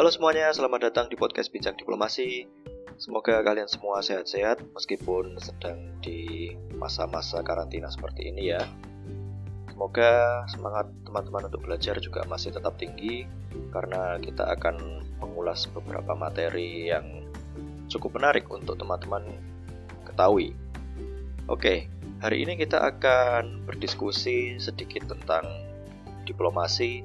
Halo 0.00 0.08
semuanya, 0.08 0.48
selamat 0.48 0.80
datang 0.88 1.12
di 1.12 1.16
podcast 1.20 1.52
Bincang 1.52 1.76
Diplomasi. 1.76 2.48
Semoga 2.96 3.44
kalian 3.44 3.68
semua 3.68 4.00
sehat-sehat 4.00 4.72
meskipun 4.72 5.36
sedang 5.36 5.92
di 6.00 6.48
masa-masa 6.72 7.44
karantina 7.44 7.84
seperti 7.92 8.32
ini 8.32 8.48
ya. 8.48 8.64
Semoga 9.68 10.40
semangat 10.48 10.88
teman-teman 11.04 11.52
untuk 11.52 11.68
belajar 11.68 12.00
juga 12.00 12.24
masih 12.32 12.48
tetap 12.48 12.80
tinggi 12.80 13.28
karena 13.76 14.16
kita 14.24 14.48
akan 14.48 15.04
mengulas 15.20 15.68
beberapa 15.68 16.16
materi 16.16 16.88
yang 16.88 17.28
cukup 17.92 18.16
menarik 18.16 18.48
untuk 18.48 18.80
teman-teman 18.80 19.36
ketahui. 20.08 20.56
Oke, 21.44 21.92
hari 22.24 22.48
ini 22.48 22.56
kita 22.56 22.88
akan 22.88 23.68
berdiskusi 23.68 24.56
sedikit 24.64 25.12
tentang 25.12 25.44
diplomasi 26.24 27.04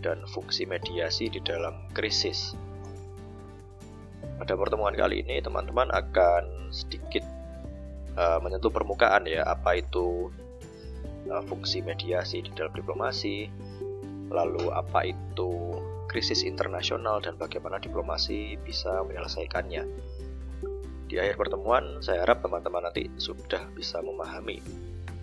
dan 0.00 0.24
fungsi 0.28 0.64
mediasi 0.64 1.28
di 1.28 1.40
dalam 1.40 1.88
krisis. 1.92 2.56
Pada 4.40 4.56
pertemuan 4.56 4.96
kali 4.96 5.20
ini, 5.20 5.44
teman-teman 5.44 5.92
akan 5.92 6.72
sedikit 6.72 7.24
uh, 8.16 8.40
menyentuh 8.40 8.72
permukaan 8.72 9.28
ya, 9.28 9.44
apa 9.44 9.80
itu 9.80 10.32
uh, 11.28 11.44
fungsi 11.44 11.84
mediasi 11.84 12.40
di 12.40 12.50
dalam 12.56 12.72
diplomasi, 12.72 13.52
lalu 14.32 14.72
apa 14.72 15.12
itu 15.12 15.76
krisis 16.08 16.42
internasional 16.42 17.22
dan 17.22 17.36
bagaimana 17.36 17.78
diplomasi 17.78 18.58
bisa 18.64 19.04
menyelesaikannya. 19.06 19.84
Di 21.10 21.18
akhir 21.18 21.36
pertemuan, 21.38 22.00
saya 22.02 22.22
harap 22.22 22.42
teman-teman 22.42 22.86
nanti 22.86 23.10
sudah 23.18 23.66
bisa 23.74 23.98
memahami 23.98 24.62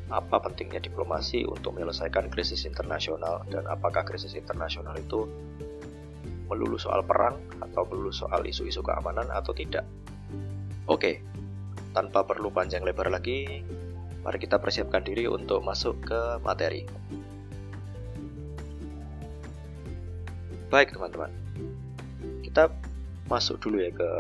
apa 0.08 0.40
pentingnya 0.40 0.80
diplomasi 0.80 1.44
untuk 1.44 1.76
menyelesaikan 1.76 2.32
krisis 2.32 2.64
internasional 2.64 3.44
dan 3.52 3.68
apakah 3.68 4.08
krisis 4.08 4.40
internasional 4.40 4.96
itu 4.96 5.28
melulu 6.48 6.80
soal 6.80 7.04
perang 7.04 7.36
atau 7.60 7.84
melulu 7.92 8.16
soal 8.16 8.48
isu-isu 8.48 8.80
keamanan 8.80 9.28
atau 9.28 9.52
tidak. 9.52 9.84
Oke, 10.88 11.20
tanpa 11.92 12.24
perlu 12.24 12.48
panjang 12.48 12.88
lebar 12.88 13.12
lagi, 13.12 13.60
mari 14.24 14.38
kita 14.40 14.56
persiapkan 14.64 15.04
diri 15.04 15.28
untuk 15.28 15.60
masuk 15.60 16.00
ke 16.08 16.20
materi. 16.40 16.88
Baik 20.72 20.96
teman-teman, 20.96 21.32
kita 22.48 22.72
masuk 23.28 23.60
dulu 23.60 23.84
ya 23.84 23.92
ke 23.92 24.12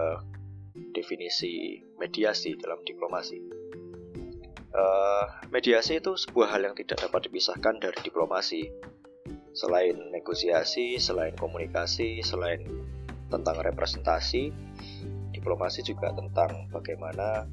definisi 0.91 1.79
mediasi 1.95 2.59
dalam 2.59 2.83
diplomasi 2.83 3.66
uh, 4.77 5.25
mediasi 5.49 5.97
itu 5.97 6.13
sebuah 6.13 6.53
hal 6.53 6.61
yang 6.69 6.75
tidak 6.77 7.01
dapat 7.01 7.27
dipisahkan 7.27 7.81
dari 7.81 7.99
diplomasi. 8.05 8.69
Selain 9.57 9.97
negosiasi, 10.13 11.01
selain 11.01 11.33
komunikasi, 11.33 12.21
selain 12.21 12.61
tentang 13.33 13.57
representasi, 13.57 14.53
diplomasi 15.33 15.81
juga 15.81 16.13
tentang 16.13 16.69
bagaimana 16.69 17.49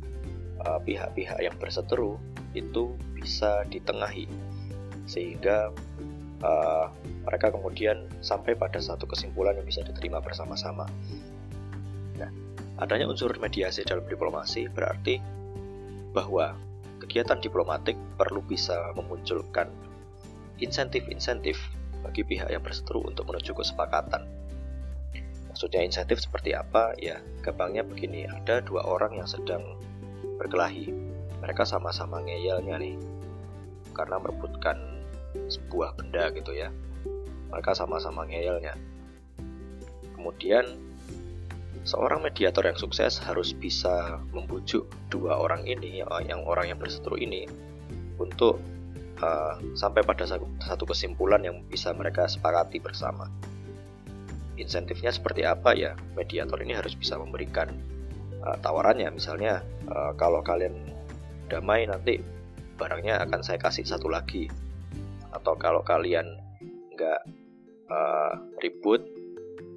eh, 0.60 0.80
pihak-pihak 0.84 1.38
uh, 1.40 1.44
yang 1.48 1.56
berseteru 1.56 2.20
itu 2.52 2.94
bisa 3.16 3.66
ditengahi 3.66 4.28
sehingga 5.08 5.72
uh, 6.44 6.86
mereka 7.24 7.50
kemudian 7.50 8.06
sampai 8.20 8.54
pada 8.54 8.78
satu 8.78 9.08
kesimpulan 9.08 9.56
yang 9.56 9.66
bisa 9.66 9.82
diterima 9.82 10.20
bersama-sama. 10.20 10.86
Nah, 12.20 12.30
adanya 12.78 13.08
unsur 13.10 13.32
mediasi 13.40 13.82
dalam 13.82 14.06
diplomasi 14.06 14.68
berarti 14.70 15.18
bahwa 16.14 16.54
kegiatan 17.14 17.38
diplomatik 17.38 17.94
perlu 18.18 18.42
bisa 18.42 18.90
memunculkan 18.98 19.70
insentif-insentif 20.58 21.54
bagi 22.02 22.26
pihak 22.26 22.50
yang 22.50 22.58
berseteru 22.58 23.06
untuk 23.06 23.30
menuju 23.30 23.54
kesepakatan. 23.54 24.26
Maksudnya 25.46 25.86
insentif 25.86 26.18
seperti 26.18 26.58
apa? 26.58 26.90
Ya, 26.98 27.22
gampangnya 27.38 27.86
begini, 27.86 28.26
ada 28.26 28.58
dua 28.66 28.82
orang 28.82 29.14
yang 29.14 29.30
sedang 29.30 29.62
berkelahi. 30.42 30.90
Mereka 31.38 31.62
sama-sama 31.62 32.18
ngeyelnya 32.18 32.82
nih, 32.82 32.98
karena 33.94 34.18
merebutkan 34.18 34.74
sebuah 35.46 35.94
benda 35.94 36.34
gitu 36.34 36.50
ya. 36.50 36.74
Mereka 37.54 37.78
sama-sama 37.78 38.26
ngeyelnya. 38.26 38.74
Kemudian 40.18 40.66
Seorang 41.84 42.24
mediator 42.24 42.64
yang 42.64 42.80
sukses 42.80 43.20
harus 43.20 43.52
bisa 43.52 44.16
membujuk 44.32 44.88
dua 45.12 45.36
orang 45.36 45.68
ini, 45.68 46.00
yang 46.00 46.40
orang 46.48 46.72
yang 46.72 46.80
berseteru 46.80 47.20
ini, 47.20 47.44
untuk 48.16 48.56
uh, 49.20 49.60
sampai 49.76 50.00
pada 50.00 50.24
satu 50.64 50.84
kesimpulan 50.88 51.44
yang 51.44 51.60
bisa 51.68 51.92
mereka 51.92 52.24
sepakati 52.24 52.80
bersama. 52.80 53.28
Insentifnya 54.56 55.12
seperti 55.12 55.44
apa 55.44 55.76
ya? 55.76 55.92
Mediator 56.16 56.56
ini 56.64 56.72
harus 56.72 56.96
bisa 56.96 57.20
memberikan 57.20 57.68
uh, 58.40 58.56
tawarannya, 58.64 59.12
misalnya 59.12 59.60
uh, 59.92 60.16
kalau 60.16 60.40
kalian 60.40 60.88
damai 61.52 61.84
nanti 61.84 62.16
barangnya 62.80 63.20
akan 63.28 63.44
saya 63.44 63.60
kasih 63.60 63.84
satu 63.84 64.08
lagi, 64.08 64.48
atau 65.36 65.52
kalau 65.60 65.84
kalian 65.84 66.40
nggak 66.96 67.20
uh, 67.92 68.32
ribut 68.62 69.04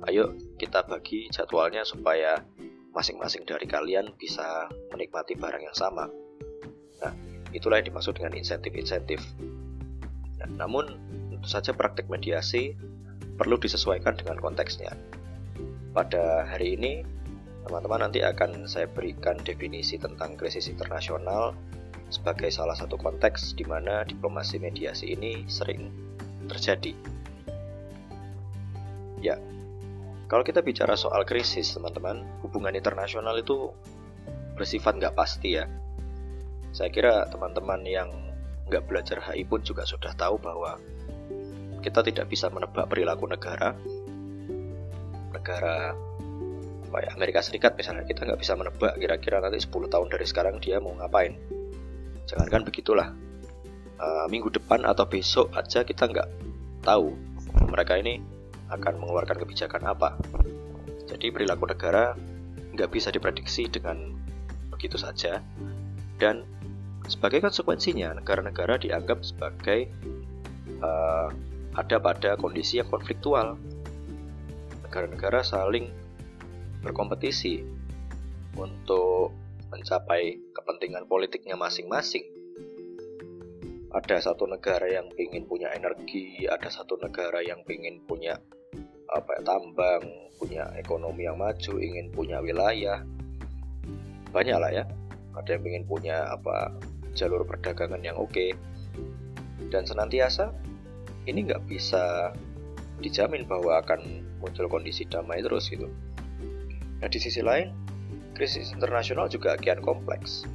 ayo 0.08 0.32
kita 0.58 0.84
bagi 0.90 1.30
jadwalnya 1.30 1.86
supaya 1.86 2.42
masing-masing 2.98 3.46
dari 3.46 3.70
kalian 3.70 4.10
bisa 4.18 4.66
menikmati 4.90 5.38
barang 5.38 5.62
yang 5.62 5.78
sama. 5.78 6.10
Nah, 6.98 7.14
itulah 7.54 7.78
yang 7.78 7.94
dimaksud 7.94 8.18
dengan 8.18 8.34
insentif-insentif. 8.34 9.22
Nah, 10.42 10.50
namun, 10.66 10.98
tentu 11.30 11.48
saja 11.48 11.72
praktik 11.78 12.10
mediasi 12.10 12.74
perlu 13.38 13.62
disesuaikan 13.62 14.18
dengan 14.18 14.42
konteksnya. 14.42 14.98
Pada 15.94 16.50
hari 16.50 16.74
ini, 16.74 17.06
teman-teman 17.70 18.10
nanti 18.10 18.26
akan 18.26 18.66
saya 18.66 18.90
berikan 18.90 19.38
definisi 19.46 20.02
tentang 20.02 20.34
krisis 20.34 20.66
internasional 20.66 21.54
sebagai 22.10 22.50
salah 22.50 22.74
satu 22.74 22.98
konteks 22.98 23.54
di 23.54 23.68
mana 23.68 24.02
diplomasi 24.08 24.58
mediasi 24.58 25.14
ini 25.14 25.46
sering 25.46 25.92
terjadi. 26.50 26.96
Ya, 29.22 29.36
kalau 30.28 30.44
kita 30.44 30.60
bicara 30.60 31.00
soal 31.00 31.24
krisis, 31.24 31.72
teman-teman, 31.72 32.28
hubungan 32.44 32.76
internasional 32.76 33.32
itu 33.40 33.72
bersifat 34.60 35.00
nggak 35.00 35.16
pasti 35.16 35.56
ya. 35.56 35.66
Saya 36.76 36.92
kira 36.92 37.24
teman-teman 37.32 37.80
yang 37.88 38.12
nggak 38.68 38.84
belajar 38.92 39.24
HI 39.24 39.48
pun 39.48 39.64
juga 39.64 39.88
sudah 39.88 40.12
tahu 40.20 40.36
bahwa 40.44 40.76
kita 41.80 42.04
tidak 42.04 42.28
bisa 42.28 42.52
menebak 42.52 42.92
perilaku 42.92 43.24
negara. 43.32 43.72
Negara 45.32 45.96
apa 46.88 46.98
ya, 47.04 47.10
Amerika 47.16 47.40
Serikat 47.40 47.80
misalnya, 47.80 48.04
kita 48.04 48.28
nggak 48.28 48.40
bisa 48.44 48.60
menebak 48.60 49.00
kira-kira 49.00 49.40
nanti 49.40 49.64
10 49.64 49.88
tahun 49.88 50.08
dari 50.12 50.26
sekarang 50.28 50.60
dia 50.60 50.84
mau 50.84 50.92
ngapain. 51.00 51.40
Jangankan 52.28 52.68
begitulah, 52.68 53.16
uh, 53.96 54.28
minggu 54.28 54.52
depan 54.52 54.84
atau 54.84 55.08
besok 55.08 55.56
aja 55.56 55.88
kita 55.88 56.04
nggak 56.12 56.28
tahu 56.84 57.16
mereka 57.72 57.96
ini 57.96 58.37
akan 58.72 58.94
mengeluarkan 59.00 59.38
kebijakan 59.40 59.84
apa. 59.88 60.20
Jadi 61.08 61.32
perilaku 61.32 61.72
negara 61.72 62.14
nggak 62.76 62.90
bisa 62.92 63.10
diprediksi 63.10 63.66
dengan 63.72 64.14
begitu 64.70 65.00
saja 65.00 65.42
dan 66.22 66.46
sebagai 67.08 67.40
konsekuensinya 67.40 68.20
negara-negara 68.20 68.78
dianggap 68.78 69.24
sebagai 69.24 69.88
uh, 70.84 71.32
ada 71.78 71.98
pada 72.02 72.36
kondisi 72.36 72.82
yang 72.84 72.90
konfliktual. 72.92 73.56
Negara-negara 74.84 75.46
saling 75.46 75.88
berkompetisi 76.84 77.64
untuk 78.58 79.32
mencapai 79.70 80.40
kepentingan 80.52 81.06
politiknya 81.06 81.56
masing-masing. 81.56 82.26
Ada 83.94 84.32
satu 84.32 84.50
negara 84.50 84.88
yang 84.92 85.08
ingin 85.16 85.48
punya 85.48 85.72
energi, 85.72 86.44
ada 86.50 86.68
satu 86.68 87.00
negara 87.00 87.40
yang 87.40 87.64
ingin 87.68 88.04
punya 88.04 88.36
apa 89.12 89.40
ya, 89.40 89.42
tambang, 89.44 90.04
punya 90.38 90.70
ekonomi 90.76 91.26
yang 91.26 91.40
maju, 91.40 91.74
ingin 91.80 92.12
punya 92.12 92.44
wilayah, 92.44 93.02
banyak 94.32 94.58
lah 94.60 94.72
ya. 94.72 94.84
Ada 95.38 95.58
yang 95.58 95.64
ingin 95.70 95.86
punya 95.86 96.28
apa 96.34 96.74
jalur 97.14 97.46
perdagangan 97.46 98.02
yang 98.02 98.18
oke, 98.18 98.54
dan 99.70 99.86
senantiasa 99.86 100.54
ini 101.28 101.46
nggak 101.46 101.66
bisa 101.70 102.34
dijamin 103.04 103.46
bahwa 103.46 103.78
akan 103.82 104.26
muncul 104.42 104.66
kondisi 104.70 105.06
damai 105.06 105.42
terus 105.42 105.70
gitu. 105.70 105.90
Nah 106.98 107.08
di 107.10 107.20
sisi 107.22 107.46
lain, 107.46 107.74
krisis 108.34 108.74
internasional 108.74 109.30
juga 109.30 109.58
kian 109.58 109.82
kompleks. 109.82 110.46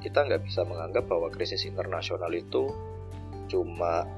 Kita 0.00 0.24
nggak 0.24 0.44
bisa 0.48 0.64
menganggap 0.64 1.08
bahwa 1.08 1.28
krisis 1.28 1.68
internasional 1.68 2.32
itu 2.32 2.72
cuma 3.48 4.08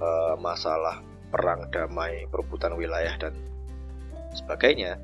uh, 0.00 0.36
masalah 0.36 1.00
perang 1.34 1.66
damai, 1.74 2.30
perebutan 2.30 2.78
wilayah 2.78 3.18
dan 3.18 3.34
sebagainya. 4.38 5.02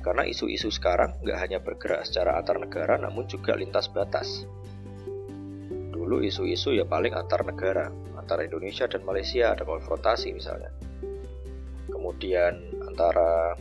Karena 0.00 0.22
isu-isu 0.22 0.70
sekarang 0.70 1.18
nggak 1.26 1.38
hanya 1.42 1.58
bergerak 1.58 2.06
secara 2.06 2.38
antar 2.38 2.62
negara, 2.62 2.94
namun 3.02 3.26
juga 3.26 3.58
lintas 3.58 3.90
batas. 3.90 4.46
Dulu 5.90 6.22
isu-isu 6.22 6.72
ya 6.78 6.86
paling 6.86 7.12
antar 7.18 7.42
negara, 7.42 7.90
antara 8.14 8.46
Indonesia 8.46 8.86
dan 8.86 9.02
Malaysia 9.02 9.52
ada 9.52 9.66
konfrontasi 9.66 10.30
misalnya. 10.30 10.70
Kemudian 11.90 12.54
antara 12.86 13.58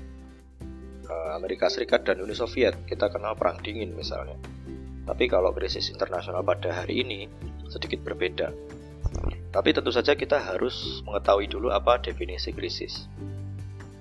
uh, 1.10 1.32
Amerika 1.36 1.68
Serikat 1.68 2.06
dan 2.06 2.22
Uni 2.22 2.38
Soviet 2.38 2.78
kita 2.86 3.10
kenal 3.10 3.34
perang 3.34 3.60
dingin 3.60 3.92
misalnya 3.98 4.38
tapi 5.10 5.26
kalau 5.26 5.50
krisis 5.50 5.90
internasional 5.90 6.46
pada 6.46 6.70
hari 6.70 7.02
ini 7.02 7.26
sedikit 7.66 8.06
berbeda 8.06 8.54
tapi 9.50 9.74
tentu 9.74 9.90
saja 9.90 10.14
kita 10.14 10.38
harus 10.38 11.06
mengetahui 11.06 11.50
dulu 11.50 11.74
apa 11.74 12.02
definisi 12.02 12.54
krisis 12.54 13.10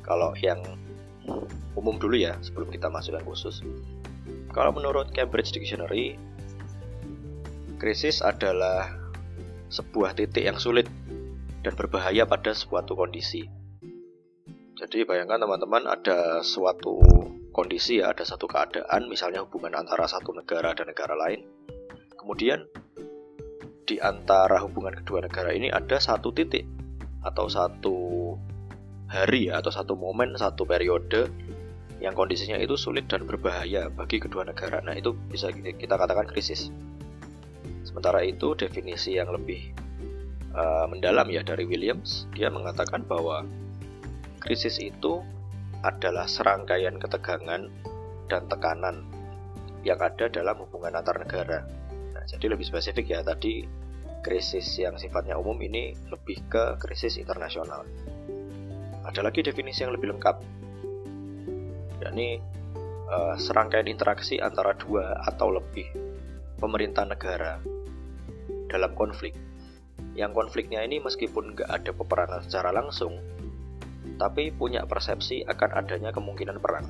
kalau 0.04 0.32
yang 0.40 0.60
umum 1.76 1.96
dulu 1.96 2.16
ya 2.16 2.36
sebelum 2.40 2.68
kita 2.72 2.88
masuk 2.88 3.16
yang 3.16 3.26
khusus 3.26 3.64
kalau 4.52 4.72
menurut 4.72 5.12
Cambridge 5.12 5.52
Dictionary 5.52 6.16
krisis 7.78 8.20
adalah 8.20 8.90
sebuah 9.68 10.16
titik 10.16 10.42
yang 10.42 10.58
sulit 10.58 10.88
dan 11.62 11.76
berbahaya 11.76 12.24
pada 12.24 12.56
suatu 12.56 12.96
kondisi. 12.96 13.46
Jadi 14.78 15.02
bayangkan 15.02 15.42
teman-teman 15.42 15.90
ada 15.90 16.40
suatu 16.40 17.02
kondisi 17.50 17.98
ya, 17.98 18.14
ada 18.14 18.22
satu 18.22 18.46
keadaan 18.46 19.10
misalnya 19.10 19.42
hubungan 19.42 19.74
antara 19.74 20.06
satu 20.06 20.30
negara 20.32 20.72
dan 20.74 20.86
negara 20.90 21.18
lain. 21.18 21.42
Kemudian 22.14 22.66
di 23.88 23.96
antara 23.96 24.60
hubungan 24.60 24.92
kedua 25.00 25.24
negara 25.24 25.48
ini 25.56 25.72
ada 25.72 25.96
satu 25.96 26.28
titik 26.36 26.68
atau 27.24 27.48
satu 27.48 27.96
hari 29.08 29.48
ya 29.48 29.64
atau 29.64 29.72
satu 29.72 29.96
momen, 29.96 30.36
satu 30.36 30.68
periode 30.68 31.32
yang 31.98 32.12
kondisinya 32.12 32.60
itu 32.60 32.76
sulit 32.76 33.08
dan 33.08 33.24
berbahaya 33.24 33.88
bagi 33.88 34.20
kedua 34.20 34.44
negara. 34.44 34.84
Nah, 34.84 34.94
itu 34.94 35.16
bisa 35.32 35.48
kita 35.50 35.96
katakan 35.96 36.28
krisis. 36.28 36.68
Sementara 37.82 38.20
itu 38.22 38.52
definisi 38.54 39.16
yang 39.16 39.32
lebih 39.32 39.72
uh, 40.52 40.84
mendalam 40.86 41.26
ya 41.32 41.40
dari 41.40 41.64
Williams, 41.64 42.28
dia 42.36 42.52
mengatakan 42.52 43.02
bahwa 43.08 43.42
krisis 44.44 44.78
itu 44.78 45.24
adalah 45.82 46.28
serangkaian 46.28 47.00
ketegangan 47.00 47.72
dan 48.28 48.42
tekanan 48.52 49.08
yang 49.82 49.98
ada 49.98 50.28
dalam 50.28 50.60
hubungan 50.60 51.00
antar 51.00 51.16
negara. 51.18 51.64
Nah, 52.12 52.22
jadi 52.28 52.52
lebih 52.52 52.68
spesifik 52.68 53.16
ya 53.16 53.24
tadi 53.24 53.77
krisis 54.28 54.68
yang 54.76 55.00
sifatnya 55.00 55.40
umum 55.40 55.56
ini 55.64 55.96
lebih 56.12 56.44
ke 56.52 56.76
krisis 56.76 57.16
internasional. 57.16 57.88
Ada 59.08 59.24
lagi 59.24 59.40
definisi 59.40 59.88
yang 59.88 59.96
lebih 59.96 60.12
lengkap, 60.12 60.36
yakni 62.04 62.36
uh, 63.08 63.40
serangkaian 63.40 63.88
interaksi 63.88 64.36
antara 64.36 64.76
dua 64.76 65.16
atau 65.24 65.48
lebih 65.48 65.88
pemerintah 66.60 67.08
negara 67.08 67.56
dalam 68.68 68.92
konflik 68.92 69.32
yang 70.12 70.36
konfliknya 70.36 70.84
ini 70.84 71.00
meskipun 71.00 71.56
nggak 71.56 71.70
ada 71.72 71.90
peperangan 71.96 72.44
secara 72.44 72.68
langsung, 72.74 73.16
tapi 74.20 74.52
punya 74.52 74.84
persepsi 74.84 75.46
akan 75.48 75.70
adanya 75.72 76.12
kemungkinan 76.12 76.60
perang. 76.60 76.84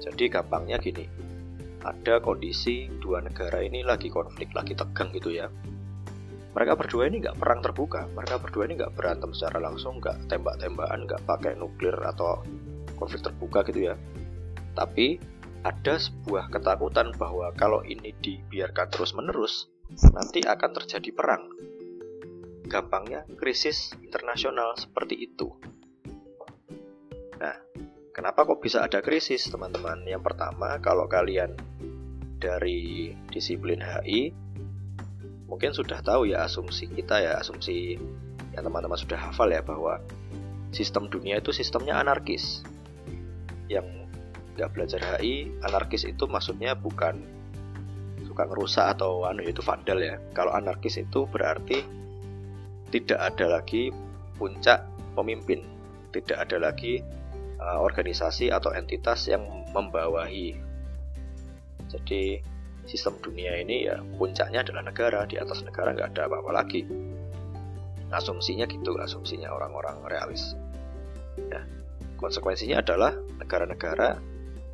Jadi 0.00 0.32
gampangnya 0.32 0.80
gini, 0.80 1.04
ada 1.84 2.22
kondisi 2.24 2.88
dua 3.02 3.20
negara 3.20 3.60
ini 3.60 3.84
lagi 3.84 4.08
konflik, 4.08 4.54
lagi 4.56 4.72
tegang 4.72 5.10
gitu 5.12 5.34
ya. 5.34 5.52
Mereka 6.52 6.76
berdua 6.76 7.08
ini 7.08 7.24
nggak 7.24 7.40
perang 7.40 7.64
terbuka, 7.64 8.04
mereka 8.12 8.36
berdua 8.36 8.68
ini 8.68 8.76
nggak 8.76 8.92
berantem 8.92 9.32
secara 9.32 9.56
langsung, 9.56 10.04
nggak 10.04 10.28
tembak-tembakan, 10.28 11.08
nggak 11.08 11.22
pakai 11.24 11.56
nuklir 11.56 11.96
atau 11.96 12.44
konflik 13.00 13.24
terbuka 13.24 13.64
gitu 13.72 13.88
ya. 13.88 13.94
Tapi 14.76 15.16
ada 15.64 15.94
sebuah 15.96 16.52
ketakutan 16.52 17.14
bahwa 17.16 17.54
kalau 17.56 17.80
ini 17.86 18.12
dibiarkan 18.20 18.92
terus-menerus, 18.92 19.72
nanti 20.12 20.44
akan 20.44 20.70
terjadi 20.76 21.10
perang 21.14 21.48
gampangnya 22.72 23.28
krisis 23.36 23.92
internasional 24.00 24.72
seperti 24.80 25.28
itu. 25.28 25.52
Nah, 27.36 27.56
kenapa 28.16 28.48
kok 28.48 28.64
bisa 28.64 28.80
ada 28.80 29.04
krisis, 29.04 29.44
teman-teman? 29.52 30.08
Yang 30.08 30.32
pertama, 30.32 30.80
kalau 30.80 31.04
kalian 31.04 31.52
dari 32.40 33.12
disiplin 33.28 33.82
HI, 33.84 34.32
mungkin 35.52 35.76
sudah 35.76 36.00
tahu 36.00 36.32
ya 36.32 36.48
asumsi 36.48 36.88
kita 36.88 37.20
ya, 37.20 37.36
asumsi 37.36 38.00
yang 38.56 38.64
teman-teman 38.64 38.96
sudah 38.96 39.20
hafal 39.20 39.52
ya 39.52 39.60
bahwa 39.60 40.00
sistem 40.72 41.12
dunia 41.12 41.44
itu 41.44 41.52
sistemnya 41.52 42.00
anarkis. 42.00 42.64
Yang 43.68 44.08
nggak 44.56 44.72
belajar 44.72 45.00
HI, 45.20 45.52
anarkis 45.60 46.08
itu 46.08 46.24
maksudnya 46.24 46.72
bukan 46.72 47.20
suka 48.24 48.48
ngerusak 48.48 48.96
atau 48.96 49.28
anu 49.28 49.44
itu 49.44 49.60
vandal 49.60 50.00
ya. 50.00 50.16
Kalau 50.32 50.56
anarkis 50.56 50.96
itu 50.96 51.28
berarti 51.28 51.84
tidak 52.88 53.20
ada 53.20 53.60
lagi 53.60 53.92
puncak 54.40 54.88
pemimpin, 55.12 55.68
tidak 56.16 56.48
ada 56.48 56.72
lagi 56.72 57.04
uh, 57.60 57.76
organisasi 57.84 58.48
atau 58.48 58.72
entitas 58.72 59.28
yang 59.28 59.44
membawahi. 59.76 60.56
Jadi 61.92 62.40
sistem 62.86 63.18
dunia 63.22 63.58
ini 63.62 63.86
ya 63.86 64.02
puncaknya 64.18 64.66
adalah 64.66 64.82
negara, 64.84 65.20
di 65.26 65.38
atas 65.38 65.62
negara 65.62 65.94
nggak 65.94 66.08
ada 66.16 66.22
apa-apa 66.28 66.50
lagi. 66.52 66.82
Asumsinya 68.12 68.68
gitu, 68.68 68.98
asumsinya 69.00 69.48
orang-orang 69.52 70.04
realis. 70.04 70.52
Ya. 71.48 71.64
Konsekuensinya 72.20 72.84
adalah 72.84 73.16
negara-negara 73.40 74.20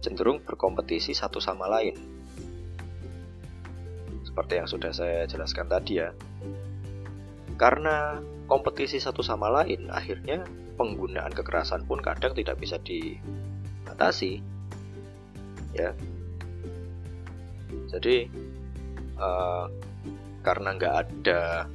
cenderung 0.03 0.43
berkompetisi 0.43 1.15
satu 1.15 1.39
sama 1.39 1.71
lain. 1.71 1.95
Seperti 4.27 4.53
yang 4.61 4.69
sudah 4.69 4.93
saya 4.93 5.25
jelaskan 5.25 5.67
tadi 5.71 6.03
ya, 6.03 6.13
karena 7.59 8.23
kompetisi 8.47 9.03
satu 9.03 9.21
sama 9.21 9.51
lain, 9.51 9.91
akhirnya 9.91 10.47
penggunaan 10.79 11.35
kekerasan 11.35 11.85
pun 11.91 11.99
kadang 11.99 12.33
tidak 12.39 12.55
bisa 12.63 12.79
dibatasi. 12.79 14.39
Ya. 15.75 15.93
Jadi 17.89 18.29
uh, 19.17 19.67
karena 20.45 20.69
nggak 20.77 20.95
ada 20.95 21.67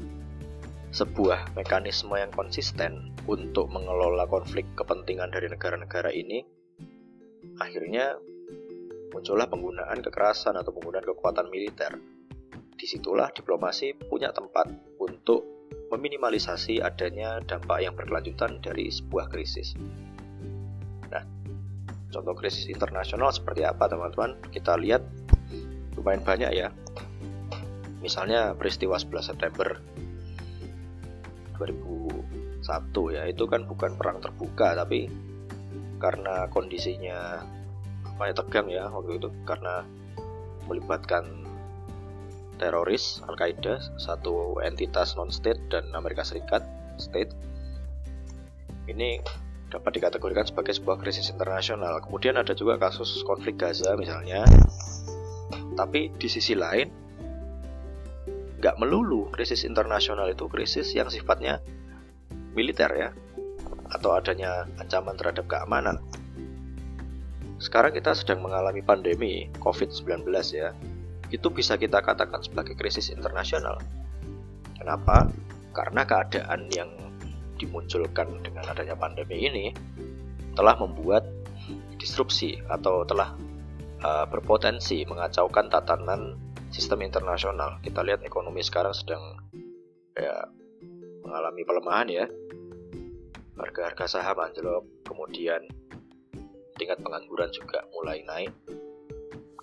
sebuah 0.93 1.57
mekanisme 1.57 2.13
yang 2.13 2.29
konsisten 2.29 3.17
untuk 3.25 3.65
mengelola 3.73 4.29
konflik 4.29 4.69
kepentingan 4.77 5.33
dari 5.33 5.49
negara-negara 5.49 6.13
ini, 6.13 6.45
akhirnya 7.57 8.13
muncullah 9.09 9.49
penggunaan 9.49 10.01
kekerasan 10.05 10.53
atau 10.53 10.69
penggunaan 10.69 11.05
kekuatan 11.05 11.49
militer. 11.49 11.97
Di 12.73 12.85
situlah 12.85 13.33
diplomasi 13.33 13.97
punya 14.09 14.29
tempat 14.33 14.69
untuk 15.01 15.45
meminimalisasi 15.93 16.81
adanya 16.81 17.41
dampak 17.45 17.81
yang 17.81 17.93
berkelanjutan 17.93 18.61
dari 18.61 18.89
sebuah 18.89 19.29
krisis. 19.29 19.77
Nah, 21.09 21.23
contoh 22.09 22.33
krisis 22.33 22.69
internasional 22.69 23.29
seperti 23.29 23.65
apa 23.65 23.85
teman-teman? 23.89 24.41
Kita 24.49 24.77
lihat 24.77 25.22
lumayan 25.97 26.23
banyak 26.25 26.51
ya. 26.53 26.69
Misalnya 28.03 28.53
peristiwa 28.57 28.99
11 28.99 29.31
September 29.33 29.79
2001 31.57 33.15
ya, 33.15 33.23
itu 33.29 33.43
kan 33.47 33.63
bukan 33.63 33.95
perang 33.95 34.19
terbuka 34.19 34.75
tapi 34.75 35.07
karena 36.03 36.51
kondisinya 36.51 37.39
ya 38.23 38.31
tegang 38.31 38.71
ya 38.71 38.87
waktu 38.87 39.19
itu 39.19 39.27
karena 39.43 39.83
melibatkan 40.71 41.43
teroris 42.55 43.19
Al-Qaeda, 43.27 43.99
satu 43.99 44.63
entitas 44.63 45.19
non-state 45.19 45.59
dan 45.67 45.91
Amerika 45.91 46.23
Serikat 46.23 46.63
state. 46.95 47.35
Ini 48.87 49.19
dapat 49.67 49.99
dikategorikan 49.99 50.47
sebagai 50.47 50.71
sebuah 50.71 51.01
krisis 51.01 51.33
internasional. 51.33 51.99
Kemudian 51.99 52.39
ada 52.39 52.55
juga 52.55 52.79
kasus 52.79 53.25
konflik 53.27 53.59
Gaza 53.59 53.97
misalnya. 53.99 54.45
Tapi 55.73 56.13
di 56.13 56.27
sisi 56.29 56.53
lain, 56.53 56.87
nggak 58.61 58.79
melulu 58.79 59.27
krisis 59.33 59.65
internasional 59.67 60.29
itu 60.31 60.47
krisis 60.47 60.93
yang 60.95 61.09
sifatnya 61.09 61.59
militer 62.53 62.91
ya, 62.93 63.09
atau 63.89 64.13
adanya 64.13 64.69
ancaman 64.77 65.17
terhadap 65.17 65.45
keamanan. 65.49 65.99
Sekarang 67.57 67.95
kita 67.95 68.13
sedang 68.13 68.43
mengalami 68.43 68.83
pandemi 68.83 69.47
COVID-19 69.61 70.27
ya, 70.53 70.75
itu 71.33 71.47
bisa 71.49 71.79
kita 71.81 72.03
katakan 72.05 72.45
sebagai 72.45 72.77
krisis 72.77 73.09
internasional. 73.09 73.81
Kenapa? 74.77 75.31
Karena 75.73 76.05
keadaan 76.05 76.69
yang 76.69 76.91
dimunculkan 77.57 78.43
dengan 78.43 78.67
adanya 78.69 78.93
pandemi 78.93 79.47
ini 79.47 79.65
telah 80.53 80.77
membuat 80.77 81.25
disrupsi 81.97 82.59
atau 82.67 83.07
telah 83.07 83.33
uh, 84.03 84.25
berpotensi 84.27 85.07
mengacaukan 85.07 85.71
tatanan 85.71 86.37
sistem 86.69 87.07
internasional. 87.07 87.79
Kita 87.79 88.03
lihat 88.03 88.21
ekonomi 88.21 88.61
sekarang 88.61 88.93
sedang 88.93 89.23
ya, 90.13 90.51
mengalami 91.23 91.63
pelemahan 91.63 92.07
ya. 92.11 92.25
Harga-harga 93.53 94.19
saham 94.19 94.37
anjlok, 94.43 94.83
kemudian 95.07 95.63
tingkat 96.77 96.99
pengangguran 96.99 97.49
juga 97.53 97.85
mulai 97.93 98.25
naik 98.25 98.51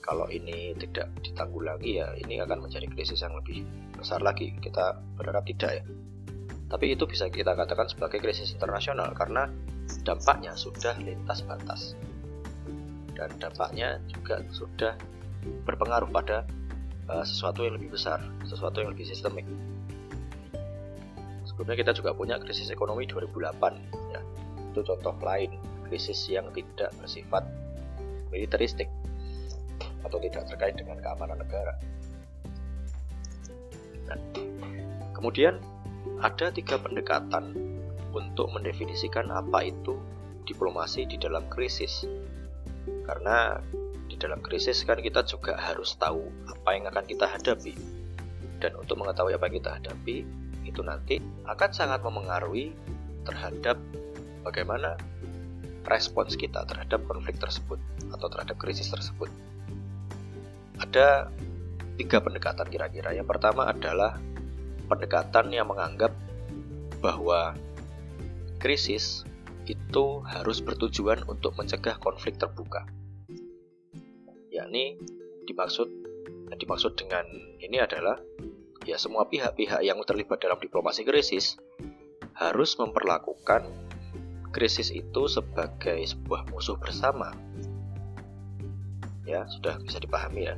kalau 0.01 0.27
ini 0.33 0.73
tidak 0.81 1.13
ditanggulangi 1.21 2.01
ya 2.01 2.09
ini 2.17 2.41
akan 2.41 2.67
menjadi 2.67 2.89
krisis 2.91 3.21
yang 3.21 3.37
lebih 3.37 3.63
besar 3.95 4.25
lagi 4.25 4.57
kita 4.59 4.97
berharap 5.15 5.45
tidak 5.45 5.83
ya 5.83 5.85
tapi 6.71 6.95
itu 6.95 7.05
bisa 7.05 7.29
kita 7.29 7.53
katakan 7.53 7.91
sebagai 7.91 8.23
krisis 8.23 8.55
internasional 8.55 9.13
karena 9.13 9.51
dampaknya 10.07 10.55
sudah 10.55 10.97
lintas 11.03 11.43
batas 11.45 11.99
dan 13.17 13.31
dampaknya 13.39 13.99
juga 14.11 14.43
sudah 14.51 14.95
berpengaruh 15.65 16.11
pada 16.11 16.45
uh, 17.09 17.25
sesuatu 17.25 17.65
yang 17.65 17.77
lebih 17.77 17.97
besar, 17.97 18.21
sesuatu 18.47 18.81
yang 18.83 18.93
lebih 18.93 19.09
sistemik. 19.09 19.45
Sebelumnya 21.49 21.77
kita 21.77 21.93
juga 21.97 22.17
punya 22.17 22.37
krisis 22.41 22.71
ekonomi 22.73 23.05
2008, 23.09 24.15
ya. 24.15 24.21
itu 24.71 24.81
contoh 24.87 25.15
lain 25.21 25.51
krisis 25.91 26.31
yang 26.31 26.47
tidak 26.55 26.95
bersifat 27.03 27.43
militeristik 28.31 28.87
atau 30.07 30.23
tidak 30.23 30.47
terkait 30.47 30.79
dengan 30.79 30.97
keamanan 31.03 31.43
negara. 31.43 31.75
Nah, 34.07 34.19
kemudian 35.13 35.59
ada 36.23 36.49
tiga 36.55 36.79
pendekatan 36.79 37.53
untuk 38.15 38.51
mendefinisikan 38.55 39.31
apa 39.31 39.67
itu 39.67 39.99
diplomasi 40.47 41.07
di 41.07 41.21
dalam 41.21 41.47
krisis 41.53 42.07
karena 43.11 43.59
di 44.07 44.15
dalam 44.15 44.39
krisis 44.39 44.87
kan 44.87 45.03
kita 45.03 45.27
juga 45.27 45.59
harus 45.59 45.99
tahu 45.99 46.31
apa 46.47 46.79
yang 46.79 46.87
akan 46.87 47.03
kita 47.11 47.27
hadapi. 47.27 47.75
Dan 48.63 48.79
untuk 48.79 49.03
mengetahui 49.03 49.35
apa 49.35 49.51
yang 49.51 49.57
kita 49.59 49.71
hadapi, 49.83 50.23
itu 50.63 50.81
nanti 50.87 51.19
akan 51.51 51.71
sangat 51.75 52.07
memengaruhi 52.07 52.71
terhadap 53.27 53.83
bagaimana 54.47 54.95
respons 55.91 56.39
kita 56.39 56.63
terhadap 56.71 57.03
konflik 57.11 57.35
tersebut 57.43 57.83
atau 58.15 58.31
terhadap 58.31 58.55
krisis 58.63 58.87
tersebut. 58.95 59.27
Ada 60.79 61.27
tiga 61.99 62.23
pendekatan 62.23 62.71
kira-kira. 62.71 63.11
Yang 63.11 63.27
pertama 63.27 63.67
adalah 63.67 64.23
pendekatan 64.87 65.51
yang 65.51 65.67
menganggap 65.67 66.15
bahwa 67.03 67.59
krisis 68.63 69.27
itu 69.67 70.23
harus 70.27 70.63
bertujuan 70.63 71.27
untuk 71.27 71.57
mencegah 71.57 71.97
konflik 71.99 72.37
terbuka 72.37 72.85
yakni 74.61 75.01
dimaksud 75.49 75.89
dimaksud 76.61 76.93
dengan 76.99 77.25
ini 77.63 77.81
adalah 77.81 78.21
ya 78.85 79.01
semua 79.01 79.29
pihak-pihak 79.29 79.81
yang 79.81 80.01
terlibat 80.05 80.41
dalam 80.45 80.61
diplomasi 80.61 81.05
krisis 81.05 81.57
harus 82.37 82.77
memperlakukan 82.81 83.69
krisis 84.51 84.91
itu 84.91 85.31
sebagai 85.31 86.01
sebuah 86.03 86.51
musuh 86.51 86.77
bersama. 86.77 87.31
Ya, 89.25 89.47
sudah 89.47 89.79
bisa 89.79 90.03
dipahami 90.03 90.51
ya. 90.51 90.57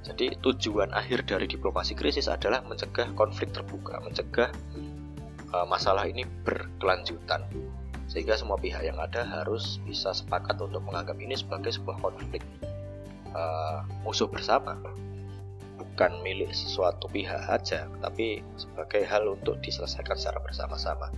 Jadi 0.00 0.40
tujuan 0.40 0.96
akhir 0.96 1.28
dari 1.28 1.44
diplomasi 1.44 1.92
krisis 1.92 2.24
adalah 2.32 2.64
mencegah 2.64 3.12
konflik 3.12 3.52
terbuka, 3.52 4.00
mencegah 4.00 4.48
uh, 5.52 5.68
masalah 5.68 6.08
ini 6.08 6.24
berkelanjutan. 6.46 7.44
Sehingga 8.08 8.40
semua 8.40 8.56
pihak 8.56 8.80
yang 8.80 8.96
ada 8.96 9.22
harus 9.22 9.78
bisa 9.84 10.16
sepakat 10.16 10.56
untuk 10.58 10.80
menganggap 10.88 11.20
ini 11.20 11.36
sebagai 11.36 11.76
sebuah 11.76 12.00
konflik 12.00 12.40
uh, 13.34 13.82
musuh 14.02 14.26
bersama. 14.30 14.78
Bukan 15.80 16.20
milik 16.24 16.52
sesuatu 16.52 17.08
pihak 17.08 17.44
aja 17.48 17.88
tapi 18.00 18.40
sebagai 18.56 19.04
hal 19.04 19.26
untuk 19.36 19.60
diselesaikan 19.60 20.16
secara 20.16 20.38
bersama-sama. 20.40 21.12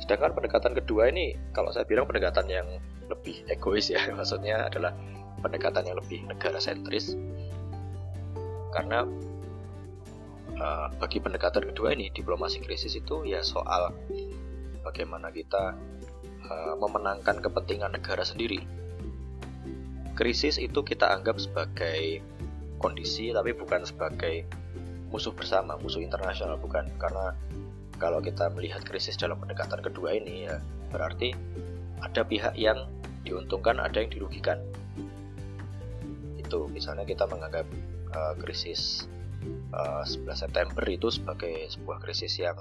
Sedangkan 0.00 0.36
pendekatan 0.36 0.76
kedua 0.76 1.08
ini 1.08 1.36
kalau 1.56 1.72
saya 1.72 1.88
bilang 1.88 2.04
pendekatan 2.04 2.48
yang 2.48 2.68
lebih 3.08 3.44
egois 3.48 3.92
ya 3.92 4.00
maksudnya 4.16 4.68
adalah 4.68 4.92
pendekatan 5.40 5.88
yang 5.88 5.96
lebih 6.00 6.24
negara 6.24 6.60
sentris. 6.60 7.16
Karena 8.72 9.06
uh, 10.58 10.86
bagi 10.98 11.18
pendekatan 11.20 11.68
kedua 11.72 11.94
ini 11.94 12.10
diplomasi 12.10 12.62
krisis 12.62 12.96
itu 12.96 13.24
ya 13.28 13.40
soal 13.44 13.92
bagaimana 14.84 15.32
kita 15.32 15.74
uh, 16.48 16.74
memenangkan 16.76 17.40
kepentingan 17.40 17.96
negara 17.96 18.22
sendiri 18.22 18.83
krisis 20.14 20.56
itu 20.62 20.80
kita 20.86 21.10
anggap 21.10 21.38
sebagai 21.42 22.22
kondisi 22.78 23.34
tapi 23.34 23.54
bukan 23.54 23.86
sebagai 23.86 24.46
musuh 25.10 25.30
bersama, 25.30 25.78
musuh 25.78 26.02
internasional 26.02 26.58
bukan 26.58 26.90
karena 26.98 27.34
kalau 28.02 28.18
kita 28.18 28.50
melihat 28.50 28.82
krisis 28.82 29.14
dalam 29.14 29.38
pendekatan 29.38 29.78
kedua 29.78 30.18
ini 30.18 30.50
ya 30.50 30.58
berarti 30.90 31.34
ada 32.02 32.26
pihak 32.26 32.54
yang 32.58 32.90
diuntungkan, 33.24 33.80
ada 33.80 34.02
yang 34.02 34.10
dirugikan. 34.12 34.60
Itu 36.36 36.68
misalnya 36.68 37.08
kita 37.08 37.24
menganggap 37.24 37.64
uh, 38.12 38.34
krisis 38.36 39.08
uh, 39.72 40.04
eh, 40.04 40.28
11 40.28 40.44
September 40.44 40.84
itu 40.84 41.08
sebagai 41.08 41.72
sebuah 41.72 41.98
krisis 42.04 42.36
yang 42.36 42.58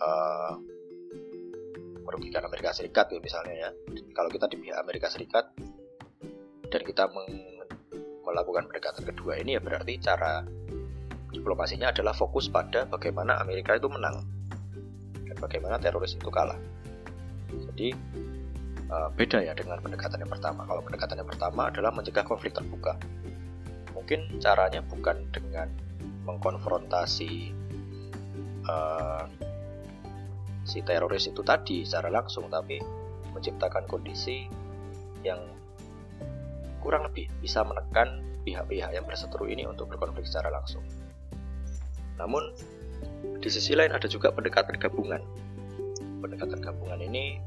uh, 0.00 0.52
merugikan 2.06 2.48
Amerika 2.48 2.72
Serikat 2.72 3.12
ya 3.12 3.20
misalnya 3.20 3.54
ya. 3.54 3.70
Kalau 4.16 4.32
kita 4.32 4.48
di 4.48 4.56
pihak 4.58 4.80
Amerika 4.80 5.12
Serikat 5.12 5.52
dan 6.70 6.82
kita 6.86 7.10
melakukan 8.24 8.70
pendekatan 8.70 9.02
kedua 9.02 9.42
ini 9.42 9.58
ya 9.58 9.60
berarti 9.60 9.98
cara 9.98 10.46
diplomasinya 11.30 11.90
adalah 11.90 12.14
fokus 12.14 12.50
pada 12.50 12.86
bagaimana 12.86 13.38
Amerika 13.42 13.74
itu 13.74 13.86
menang 13.90 14.22
dan 15.26 15.36
bagaimana 15.38 15.78
teroris 15.78 16.18
itu 16.18 16.30
kalah. 16.30 16.58
Jadi 17.50 17.94
uh, 18.90 19.08
beda 19.14 19.42
ya 19.42 19.54
dengan 19.54 19.78
pendekatan 19.82 20.22
yang 20.22 20.30
pertama. 20.30 20.66
Kalau 20.66 20.82
pendekatan 20.82 21.22
yang 21.22 21.30
pertama 21.30 21.70
adalah 21.70 21.90
mencegah 21.94 22.26
konflik 22.26 22.54
terbuka. 22.54 22.98
Mungkin 23.94 24.42
caranya 24.42 24.82
bukan 24.82 25.30
dengan 25.30 25.70
mengkonfrontasi 26.26 27.54
uh, 28.66 29.24
si 30.66 30.82
teroris 30.82 31.30
itu 31.30 31.42
tadi 31.46 31.86
secara 31.86 32.10
langsung, 32.10 32.50
tapi 32.50 32.78
menciptakan 33.30 33.86
kondisi 33.86 34.50
yang 35.22 35.38
kurang 36.80 37.06
lebih 37.06 37.28
bisa 37.44 37.62
menekan 37.62 38.24
pihak-pihak 38.42 38.90
yang 38.96 39.04
berseteru 39.04 39.46
ini 39.46 39.68
untuk 39.68 39.92
berkonflik 39.92 40.24
secara 40.24 40.50
langsung. 40.50 40.82
Namun, 42.16 42.52
di 43.40 43.48
sisi 43.48 43.72
lain 43.72 43.92
ada 43.92 44.08
juga 44.08 44.32
pendekatan 44.32 44.76
gabungan. 44.76 45.20
Pendekatan 46.20 46.60
gabungan 46.60 47.00
ini 47.00 47.40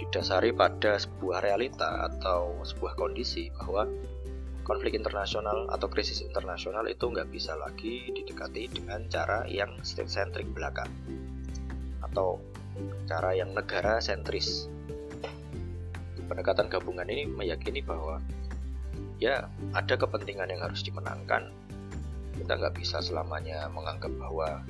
didasari 0.00 0.52
pada 0.52 0.96
sebuah 0.96 1.44
realita 1.44 2.08
atau 2.08 2.60
sebuah 2.64 2.96
kondisi 2.96 3.52
bahwa 3.52 3.88
konflik 4.68 4.92
internasional 4.92 5.64
atau 5.72 5.88
krisis 5.88 6.20
internasional 6.20 6.84
itu 6.84 7.08
nggak 7.08 7.32
bisa 7.32 7.56
lagi 7.56 8.12
didekati 8.12 8.68
dengan 8.68 9.08
cara 9.08 9.48
yang 9.48 9.80
state-centric 9.80 10.44
belakang 10.52 10.92
atau 12.04 12.36
cara 13.08 13.32
yang 13.32 13.56
negara 13.56 13.98
sentris. 13.98 14.68
Pendekatan 16.28 16.68
gabungan 16.68 17.08
ini 17.08 17.24
meyakini 17.24 17.80
bahwa 17.80 18.20
ya 19.18 19.50
ada 19.74 19.94
kepentingan 19.98 20.50
yang 20.50 20.62
harus 20.62 20.82
dimenangkan. 20.82 21.50
Kita 22.38 22.54
nggak 22.54 22.78
bisa 22.78 23.02
selamanya 23.02 23.66
menganggap 23.70 24.14
bahwa 24.14 24.62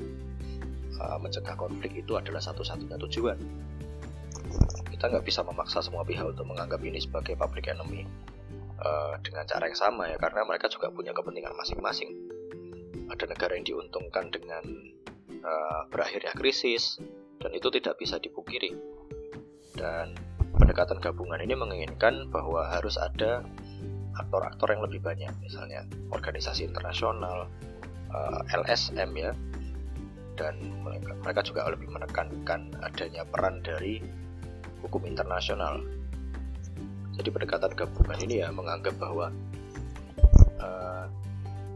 uh, 0.98 1.18
mencegah 1.20 1.54
konflik 1.54 1.92
itu 2.00 2.16
adalah 2.16 2.40
satu-satunya 2.40 2.96
tujuan. 3.08 3.38
Kita 4.88 5.04
nggak 5.12 5.24
bisa 5.28 5.44
memaksa 5.44 5.84
semua 5.84 6.02
pihak 6.02 6.24
untuk 6.24 6.48
menganggap 6.48 6.80
ini 6.80 6.98
sebagai 6.98 7.36
public 7.36 7.68
enemy 7.70 8.08
uh, 8.80 9.14
dengan 9.20 9.44
cara 9.44 9.68
yang 9.68 9.78
sama 9.78 10.10
ya 10.10 10.16
karena 10.16 10.42
mereka 10.48 10.66
juga 10.72 10.88
punya 10.90 11.12
kepentingan 11.12 11.54
masing-masing. 11.54 12.10
Ada 13.08 13.24
negara 13.28 13.52
yang 13.56 13.68
diuntungkan 13.68 14.32
dengan 14.32 14.64
uh, 15.44 15.82
berakhirnya 15.92 16.32
krisis 16.32 16.98
dan 17.38 17.52
itu 17.54 17.68
tidak 17.68 18.00
bisa 18.00 18.16
dipungkiri. 18.18 18.74
Dan 19.76 20.16
pendekatan 20.58 20.98
gabungan 20.98 21.38
ini 21.38 21.54
menginginkan 21.54 22.32
bahwa 22.32 22.66
harus 22.66 22.98
ada 22.98 23.46
aktor-aktor 24.18 24.75
yang 24.75 24.82
lebih 24.84 25.00
banyak 25.00 25.30
misalnya 25.40 25.87
organisasi 26.10 26.66
internasional 26.66 27.46
eh, 28.10 28.40
LSM 28.54 29.10
ya. 29.16 29.32
Dan 30.38 30.54
mereka, 31.18 31.42
juga 31.42 31.66
lebih 31.66 31.90
menekankan 31.90 32.70
adanya 32.87 33.26
peran 33.26 33.58
dari 33.58 33.98
hukum 34.87 35.02
internasional. 35.02 35.82
Jadi 37.18 37.28
pendekatan 37.34 37.75
gabungan 37.75 38.18
ini 38.22 38.46
ya 38.46 38.54
menganggap 38.54 38.94
bahwa 39.02 39.34
uh, 40.62 41.10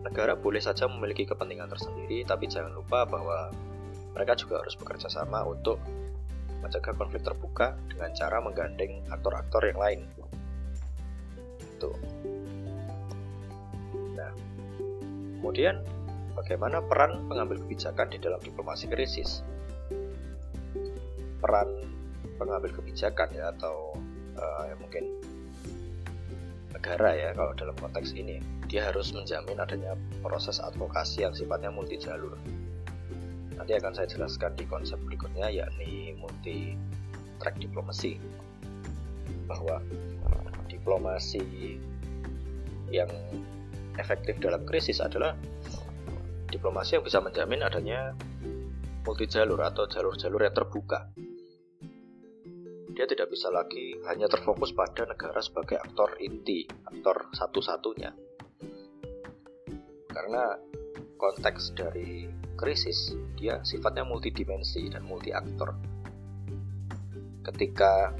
negara 0.06 0.38
boleh 0.38 0.62
saja 0.62 0.86
memiliki 0.86 1.26
kepentingan 1.26 1.66
tersendiri 1.66 2.22
tapi 2.22 2.46
jangan 2.46 2.70
lupa 2.78 3.02
bahwa 3.02 3.50
mereka 4.14 4.38
juga 4.38 4.62
harus 4.62 4.78
bekerja 4.78 5.10
sama 5.10 5.42
untuk 5.42 5.82
mencegah 6.62 6.94
konflik 6.94 7.26
terbuka 7.26 7.74
dengan 7.90 8.14
cara 8.14 8.38
menggandeng 8.38 9.02
aktor-aktor 9.10 9.66
yang 9.66 9.82
lain 9.82 10.00
Kemudian, 15.42 15.82
bagaimana 16.38 16.78
peran 16.86 17.26
pengambil 17.26 17.58
kebijakan 17.66 18.14
di 18.14 18.22
dalam 18.22 18.38
diplomasi 18.38 18.86
krisis? 18.86 19.42
Peran 21.42 21.66
pengambil 22.38 22.70
kebijakan 22.78 23.26
ya 23.34 23.50
atau 23.50 23.98
uh, 24.38 24.62
ya 24.70 24.78
mungkin 24.78 25.18
negara 26.70 27.10
ya 27.18 27.34
kalau 27.34 27.50
dalam 27.58 27.74
konteks 27.74 28.14
ini 28.14 28.38
dia 28.70 28.86
harus 28.86 29.10
menjamin 29.10 29.58
adanya 29.58 29.98
proses 30.22 30.62
advokasi 30.62 31.26
yang 31.26 31.34
sifatnya 31.34 31.74
multi 31.74 31.98
jalur. 31.98 32.38
Nanti 33.58 33.74
akan 33.74 33.92
saya 33.98 34.06
jelaskan 34.06 34.54
di 34.54 34.62
konsep 34.70 35.02
berikutnya 35.02 35.50
yakni 35.50 36.14
multi 36.22 36.78
track 37.42 37.58
diplomasi 37.58 38.14
bahwa 39.50 39.82
diplomasi 40.70 41.42
yang 42.94 43.10
efektif 43.98 44.40
dalam 44.40 44.64
krisis 44.64 45.00
adalah 45.00 45.36
diplomasi 46.48 47.00
yang 47.00 47.04
bisa 47.04 47.18
menjamin 47.24 47.64
adanya 47.64 48.12
multi 49.02 49.26
jalur 49.26 49.58
atau 49.64 49.88
jalur-jalur 49.88 50.46
yang 50.46 50.54
terbuka. 50.54 51.10
Dia 52.92 53.08
tidak 53.08 53.32
bisa 53.32 53.48
lagi 53.48 53.96
hanya 54.04 54.28
terfokus 54.28 54.76
pada 54.76 55.08
negara 55.08 55.40
sebagai 55.40 55.80
aktor 55.80 56.20
inti, 56.20 56.68
aktor 56.84 57.32
satu-satunya. 57.32 58.12
Karena 60.12 60.60
konteks 61.16 61.72
dari 61.72 62.28
krisis, 62.52 63.16
dia 63.40 63.64
sifatnya 63.64 64.04
multidimensi 64.04 64.92
dan 64.92 65.08
multi 65.08 65.32
aktor. 65.32 65.72
Ketika 67.42 68.12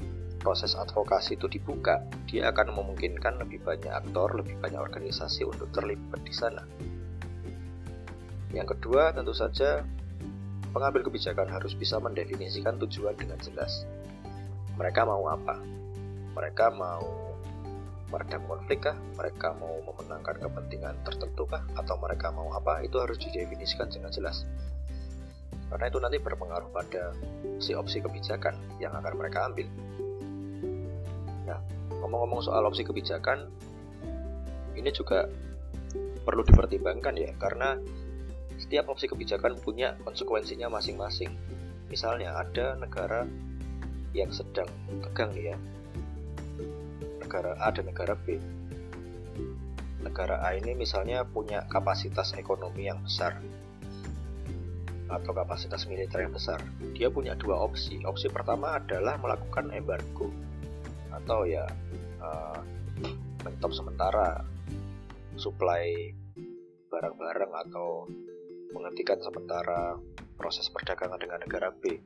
proses 0.43 0.75
advokasi 0.75 1.39
itu 1.39 1.47
dibuka, 1.47 2.03
dia 2.27 2.51
akan 2.51 2.75
memungkinkan 2.75 3.39
lebih 3.39 3.63
banyak 3.63 3.87
aktor, 3.89 4.35
lebih 4.35 4.59
banyak 4.59 4.77
organisasi 4.77 5.47
untuk 5.47 5.71
terlibat 5.71 6.19
di 6.19 6.35
sana. 6.35 6.67
Yang 8.51 8.77
kedua, 8.77 9.15
tentu 9.15 9.31
saja 9.31 9.87
pengambil 10.75 11.07
kebijakan 11.07 11.47
harus 11.47 11.71
bisa 11.73 11.97
mendefinisikan 11.97 12.75
tujuan 12.83 13.15
dengan 13.15 13.39
jelas. 13.39 13.87
Mereka 14.75 15.07
mau 15.07 15.25
apa? 15.31 15.57
Mereka 16.35 16.65
mau 16.75 17.33
meredam 18.13 18.45
konflik 18.45 18.85
kah? 18.85 18.97
Mereka 19.17 19.57
mau 19.57 19.81
memenangkan 19.89 20.37
kepentingan 20.37 21.01
tertentu 21.01 21.49
kah? 21.49 21.65
Atau 21.79 21.97
mereka 21.97 22.29
mau 22.29 22.53
apa? 22.53 22.85
Itu 22.85 23.01
harus 23.01 23.17
didefinisikan 23.17 23.89
dengan 23.89 24.13
jelas. 24.13 24.45
Karena 25.73 25.89
itu 25.89 25.97
nanti 25.97 26.21
berpengaruh 26.21 26.69
pada 26.69 27.17
si 27.57 27.73
opsi 27.73 27.97
kebijakan 28.05 28.53
yang 28.77 28.93
akan 28.93 29.17
mereka 29.17 29.49
ambil. 29.49 29.65
Nah, 31.53 31.61
ngomong-ngomong 32.01 32.41
soal 32.41 32.65
opsi 32.65 32.81
kebijakan, 32.81 33.45
ini 34.73 34.89
juga 34.89 35.29
perlu 36.25 36.41
dipertimbangkan 36.41 37.13
ya, 37.13 37.31
karena 37.37 37.77
setiap 38.57 38.89
opsi 38.89 39.05
kebijakan 39.05 39.61
punya 39.61 39.93
konsekuensinya 40.01 40.73
masing-masing. 40.73 41.29
Misalnya 41.93 42.33
ada 42.33 42.73
negara 42.73 43.29
yang 44.17 44.33
sedang 44.33 44.65
tegang 45.05 45.29
ya, 45.37 45.53
negara 47.21 47.53
A 47.61 47.69
dan 47.69 47.85
negara 47.85 48.17
B. 48.17 48.41
Negara 50.01 50.41
A 50.41 50.57
ini 50.57 50.73
misalnya 50.73 51.21
punya 51.23 51.69
kapasitas 51.69 52.33
ekonomi 52.33 52.89
yang 52.89 52.97
besar 53.05 53.37
atau 55.05 55.31
kapasitas 55.31 55.85
militer 55.85 56.25
yang 56.25 56.33
besar. 56.33 56.57
Dia 56.97 57.13
punya 57.13 57.37
dua 57.37 57.61
opsi. 57.61 58.01
Opsi 58.01 58.33
pertama 58.33 58.81
adalah 58.81 59.21
melakukan 59.21 59.69
embargo 59.69 60.33
atau 61.13 61.45
ya 61.45 61.65
uh, 62.21 62.59
mentop 63.43 63.71
sementara 63.75 64.41
suplai 65.37 66.13
barang-barang 66.89 67.53
atau 67.67 68.05
menghentikan 68.73 69.17
sementara 69.21 69.97
proses 70.37 70.69
perdagangan 70.69 71.17
dengan 71.17 71.41
negara 71.41 71.69
B. 71.73 71.97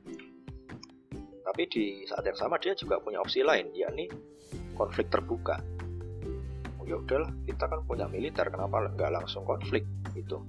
Tapi 1.44 1.62
di 1.68 2.04
saat 2.04 2.24
yang 2.28 2.36
sama 2.36 2.60
dia 2.60 2.76
juga 2.76 3.00
punya 3.00 3.24
opsi 3.24 3.40
lain, 3.40 3.72
yakni 3.72 4.08
konflik 4.76 5.08
terbuka. 5.08 5.60
Oh, 6.76 6.84
ya 6.84 7.00
udahlah, 7.00 7.32
kita 7.48 7.64
kan 7.68 7.80
punya 7.88 8.04
militer, 8.04 8.52
kenapa 8.52 8.92
nggak 8.92 9.10
langsung 9.12 9.48
konflik 9.48 9.88
gitu? 10.12 10.44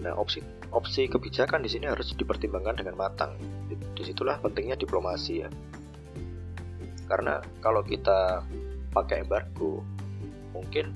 Nah, 0.00 0.16
opsi 0.16 0.40
opsi 0.72 1.10
kebijakan 1.10 1.60
di 1.60 1.70
sini 1.70 1.90
harus 1.90 2.14
dipertimbangkan 2.14 2.80
dengan 2.80 2.96
matang. 2.96 3.36
Di 3.68 4.02
situlah 4.06 4.40
pentingnya 4.40 4.78
diplomasi 4.78 5.44
ya. 5.44 5.48
Karena 7.10 7.42
kalau 7.58 7.82
kita 7.82 8.46
pakai 8.94 9.26
embargo, 9.26 9.82
mungkin 10.54 10.94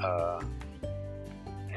uh, 0.00 0.40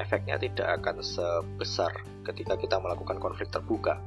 efeknya 0.00 0.40
tidak 0.40 0.80
akan 0.80 1.04
sebesar 1.04 1.92
ketika 2.24 2.56
kita 2.56 2.80
melakukan 2.80 3.20
konflik 3.20 3.52
terbuka. 3.52 4.00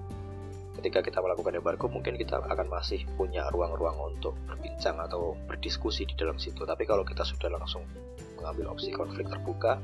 Ketika 0.74 1.06
kita 1.06 1.22
melakukan 1.22 1.54
embargo, 1.54 1.86
mungkin 1.86 2.18
kita 2.18 2.42
akan 2.42 2.68
masih 2.68 3.06
punya 3.14 3.46
ruang-ruang 3.54 4.18
untuk 4.18 4.34
berbincang 4.50 4.98
atau 4.98 5.38
berdiskusi 5.46 6.10
di 6.10 6.18
dalam 6.18 6.42
situ. 6.42 6.66
Tapi 6.66 6.84
kalau 6.90 7.06
kita 7.06 7.22
sudah 7.22 7.54
langsung 7.54 7.86
mengambil 8.42 8.74
opsi 8.74 8.90
konflik 8.90 9.30
terbuka, 9.30 9.78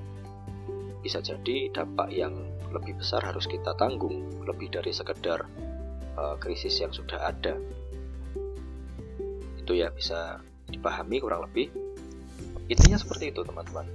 bisa 0.99 1.23
jadi 1.23 1.71
dampak 1.71 2.09
yang 2.11 2.35
lebih 2.73 2.97
besar 2.99 3.23
harus 3.23 3.47
kita 3.47 3.71
tanggung, 3.77 4.43
lebih 4.43 4.67
dari 4.73 4.91
sekedar 4.91 5.45
uh, 6.17 6.35
krisis 6.41 6.81
yang 6.81 6.91
sudah 6.91 7.21
ada. 7.31 7.55
Itu 9.69 9.77
ya 9.77 9.93
bisa 9.93 10.41
dipahami 10.65 11.21
kurang 11.21 11.45
lebih. 11.45 11.69
Intinya 12.73 12.97
seperti 12.97 13.29
itu 13.29 13.45
teman-teman. 13.45 13.85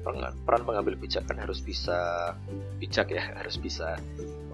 Peran 0.46 0.62
pengambil 0.62 0.94
kebijakan 0.94 1.34
harus 1.34 1.58
bisa 1.58 2.30
bijak 2.78 3.10
ya 3.10 3.26
harus 3.42 3.58
bisa 3.58 3.98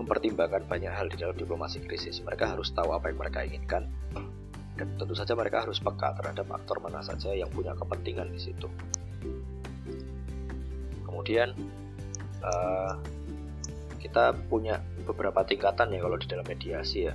mempertimbangkan 0.01 0.65
banyak 0.65 0.89
hal 0.89 1.13
di 1.13 1.21
dalam 1.21 1.37
diplomasi 1.37 1.85
krisis. 1.85 2.25
Mereka 2.25 2.57
harus 2.57 2.73
tahu 2.73 2.97
apa 2.97 3.13
yang 3.13 3.21
mereka 3.21 3.45
inginkan. 3.45 3.85
Dan 4.81 4.97
tentu 4.97 5.13
saja 5.13 5.37
mereka 5.37 5.61
harus 5.61 5.77
peka 5.77 6.17
terhadap 6.17 6.49
aktor 6.57 6.81
mana 6.81 7.05
saja 7.05 7.37
yang 7.37 7.53
punya 7.53 7.77
kepentingan 7.77 8.33
di 8.33 8.41
situ. 8.41 8.73
Kemudian 11.05 11.53
uh, 12.41 12.97
kita 14.01 14.33
punya 14.49 14.81
beberapa 15.05 15.45
tingkatan 15.45 15.93
ya 15.93 16.01
kalau 16.01 16.17
di 16.17 16.25
dalam 16.33 16.49
mediasi 16.49 17.13
ya 17.13 17.15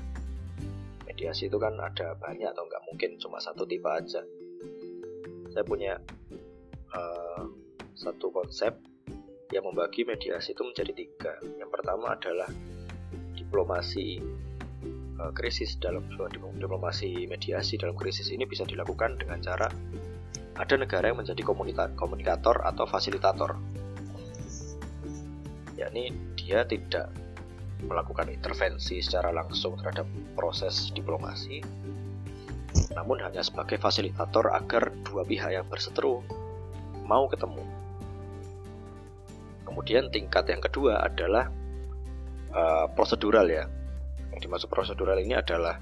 mediasi 1.16 1.48
itu 1.48 1.56
kan 1.56 1.80
ada 1.80 2.20
banyak 2.20 2.52
atau 2.52 2.68
nggak 2.68 2.84
mungkin 2.92 3.16
cuma 3.16 3.40
satu 3.40 3.64
tipe 3.64 3.88
aja 3.88 4.20
saya 5.56 5.64
punya 5.64 5.96
uh, 6.92 7.48
satu 7.96 8.28
konsep 8.36 8.76
yang 9.56 9.64
membagi 9.64 10.04
mediasi 10.04 10.52
itu 10.52 10.68
menjadi 10.68 10.92
tiga. 10.92 11.34
Yang 11.56 11.70
pertama 11.72 12.12
adalah 12.12 12.52
diplomasi 13.40 14.20
uh, 15.16 15.32
krisis 15.32 15.80
dalam 15.80 16.04
diplomasi 16.60 17.24
mediasi 17.32 17.80
dalam 17.80 17.96
krisis 17.96 18.36
ini 18.36 18.44
bisa 18.44 18.68
dilakukan 18.68 19.16
dengan 19.16 19.40
cara 19.40 19.72
ada 20.56 20.76
negara 20.76 21.08
yang 21.08 21.24
menjadi 21.24 21.40
komunikator 21.96 22.68
atau 22.68 22.84
fasilitator. 22.84 23.56
Yakni 25.80 26.12
dia 26.36 26.68
tidak 26.68 27.12
melakukan 27.84 28.32
intervensi 28.32 29.04
secara 29.04 29.36
langsung 29.36 29.76
terhadap 29.76 30.08
proses 30.38 30.96
diplomasi, 30.96 31.60
namun 32.96 33.20
hanya 33.20 33.44
sebagai 33.44 33.76
fasilitator 33.76 34.56
agar 34.56 34.96
dua 35.04 35.28
pihak 35.28 35.52
yang 35.52 35.68
berseteru 35.68 36.24
mau 37.04 37.28
ketemu. 37.28 37.64
Kemudian 39.68 40.08
tingkat 40.08 40.48
yang 40.48 40.64
kedua 40.64 41.04
adalah 41.04 41.52
uh, 42.56 42.88
prosedural 42.96 43.46
ya. 43.52 43.68
Yang 44.32 44.40
dimaksud 44.48 44.70
prosedural 44.72 45.20
ini 45.20 45.36
adalah 45.36 45.80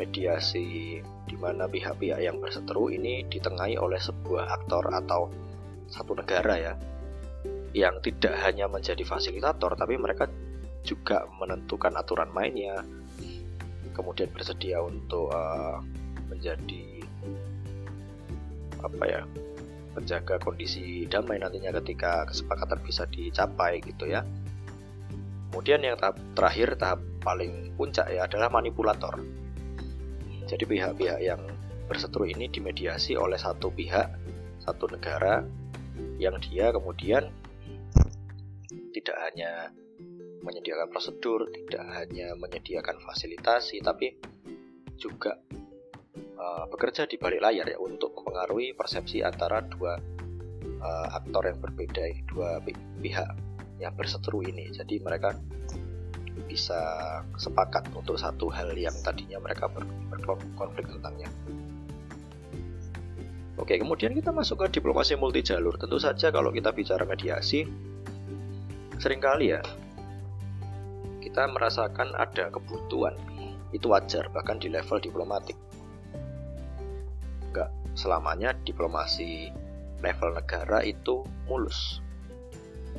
mediasi 0.00 1.00
di 1.28 1.36
mana 1.36 1.68
pihak-pihak 1.68 2.20
yang 2.24 2.40
berseteru 2.40 2.88
ini 2.88 3.28
ditengahi 3.28 3.76
oleh 3.76 4.00
sebuah 4.00 4.48
aktor 4.48 4.88
atau 4.88 5.28
satu 5.90 6.16
negara 6.16 6.54
ya 6.56 6.74
yang 7.70 8.02
tidak 8.02 8.34
hanya 8.42 8.66
menjadi 8.66 9.02
fasilitator 9.06 9.78
tapi 9.78 9.94
mereka 9.94 10.26
juga 10.90 11.30
menentukan 11.38 11.94
aturan 11.94 12.34
mainnya 12.34 12.82
kemudian 13.94 14.30
bersedia 14.34 14.82
untuk 14.82 15.30
uh, 15.30 15.78
menjadi 16.30 17.04
apa 18.80 19.04
ya 19.06 19.22
menjaga 19.92 20.38
kondisi 20.38 21.04
damai 21.10 21.42
nantinya 21.42 21.74
ketika 21.82 22.24
kesepakatan 22.30 22.78
bisa 22.86 23.04
dicapai 23.10 23.82
gitu 23.82 24.06
ya. 24.06 24.22
Kemudian 25.50 25.82
yang 25.82 25.98
tahap 25.98 26.16
terakhir 26.38 26.78
tahap 26.78 27.02
paling 27.20 27.74
puncak 27.74 28.06
ya 28.06 28.30
adalah 28.30 28.48
manipulator. 28.54 29.18
Jadi 30.46 30.62
pihak-pihak 30.62 31.18
yang 31.18 31.42
berseteru 31.90 32.30
ini 32.30 32.46
dimediasi 32.46 33.18
oleh 33.18 33.34
satu 33.34 33.74
pihak, 33.74 34.14
satu 34.62 34.86
negara 34.86 35.42
yang 36.22 36.38
dia 36.38 36.70
kemudian 36.70 37.34
tidak 38.94 39.16
hanya 39.26 39.74
menyediakan 40.40 40.88
prosedur, 40.88 41.48
tidak 41.52 41.84
hanya 41.96 42.32
menyediakan 42.36 43.00
fasilitasi, 43.04 43.84
tapi 43.84 44.16
juga 44.96 45.36
uh, 46.36 46.64
bekerja 46.68 47.08
di 47.08 47.16
balik 47.16 47.40
layar 47.40 47.66
ya 47.68 47.78
untuk 47.80 48.12
mempengaruhi 48.16 48.76
persepsi 48.76 49.24
antara 49.24 49.64
dua 49.64 49.96
uh, 50.80 51.08
aktor 51.16 51.48
yang 51.48 51.58
berbeda 51.60 52.04
dua 52.28 52.60
pihak 53.00 53.28
yang 53.80 53.92
berseteru 53.96 54.44
ini. 54.44 54.68
Jadi 54.72 55.00
mereka 55.00 55.36
bisa 56.48 56.80
sepakat 57.36 57.92
untuk 57.94 58.16
satu 58.16 58.50
hal 58.50 58.72
yang 58.74 58.94
tadinya 59.04 59.38
mereka 59.40 59.68
ber 59.68 59.84
berkonflik 60.12 60.88
tentangnya. 60.88 61.28
Oke, 63.60 63.76
kemudian 63.76 64.16
kita 64.16 64.32
masuk 64.32 64.64
ke 64.64 64.80
diplomasi 64.80 65.20
multi 65.20 65.44
jalur. 65.44 65.76
Tentu 65.76 66.00
saja 66.00 66.32
kalau 66.32 66.48
kita 66.48 66.72
bicara 66.72 67.04
mediasi, 67.04 67.68
sering 68.96 69.20
kali 69.20 69.52
ya 69.52 69.60
kita 71.30 71.46
merasakan 71.46 72.10
ada 72.18 72.50
kebutuhan. 72.50 73.14
Itu 73.70 73.94
wajar 73.94 74.34
bahkan 74.34 74.58
di 74.58 74.66
level 74.66 74.98
diplomatik. 74.98 75.54
Nggak 77.54 77.70
selamanya 77.94 78.50
diplomasi 78.66 79.54
level 80.02 80.34
negara 80.34 80.82
itu 80.82 81.22
mulus. 81.46 82.02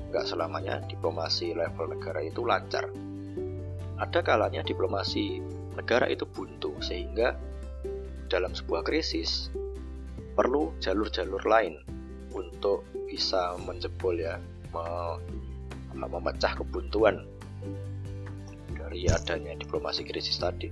Nggak 0.08 0.32
selamanya 0.32 0.80
diplomasi 0.88 1.52
level 1.52 1.91
negara 1.91 2.24
itu 2.24 2.48
lancar. 2.48 2.88
Ada 4.00 4.24
kalanya 4.24 4.63
diplomasi 4.63 5.44
negara 5.76 6.08
itu 6.08 6.24
buntu 6.24 6.80
sehingga 6.80 7.36
dalam 8.32 8.56
sebuah 8.56 8.88
krisis 8.88 9.52
perlu 10.39 10.72
jalur-jalur 10.80 11.44
lain 11.44 11.84
untuk 12.32 12.88
bisa 13.12 13.60
menjebol 13.60 14.15
ya 14.15 14.39
memecah 15.91 16.56
kebuntuan 16.56 17.28
dari 18.91 19.08
adanya 19.08 19.56
diplomasi 19.56 20.04
krisis 20.04 20.36
tadi. 20.36 20.67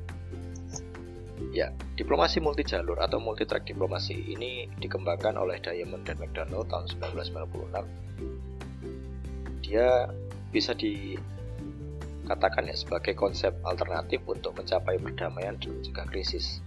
Ya, 1.56 1.72
diplomasi 1.96 2.44
multi 2.44 2.68
jalur 2.68 3.00
atau 3.00 3.24
multi 3.24 3.48
track 3.48 3.64
diplomasi 3.64 4.12
ini 4.12 4.68
dikembangkan 4.76 5.40
oleh 5.40 5.56
Diamond 5.64 6.04
dan 6.04 6.20
McDonald 6.20 6.68
tahun 6.68 6.92
1996. 7.00 9.64
Dia 9.64 10.12
bisa 10.52 10.76
dikatakan 10.76 12.68
ya 12.68 12.76
sebagai 12.76 13.16
konsep 13.16 13.56
alternatif 13.64 14.20
untuk 14.28 14.52
mencapai 14.60 15.00
perdamaian 15.00 15.56
dan 15.56 15.80
mencegah 15.80 16.12
krisis. 16.12 16.60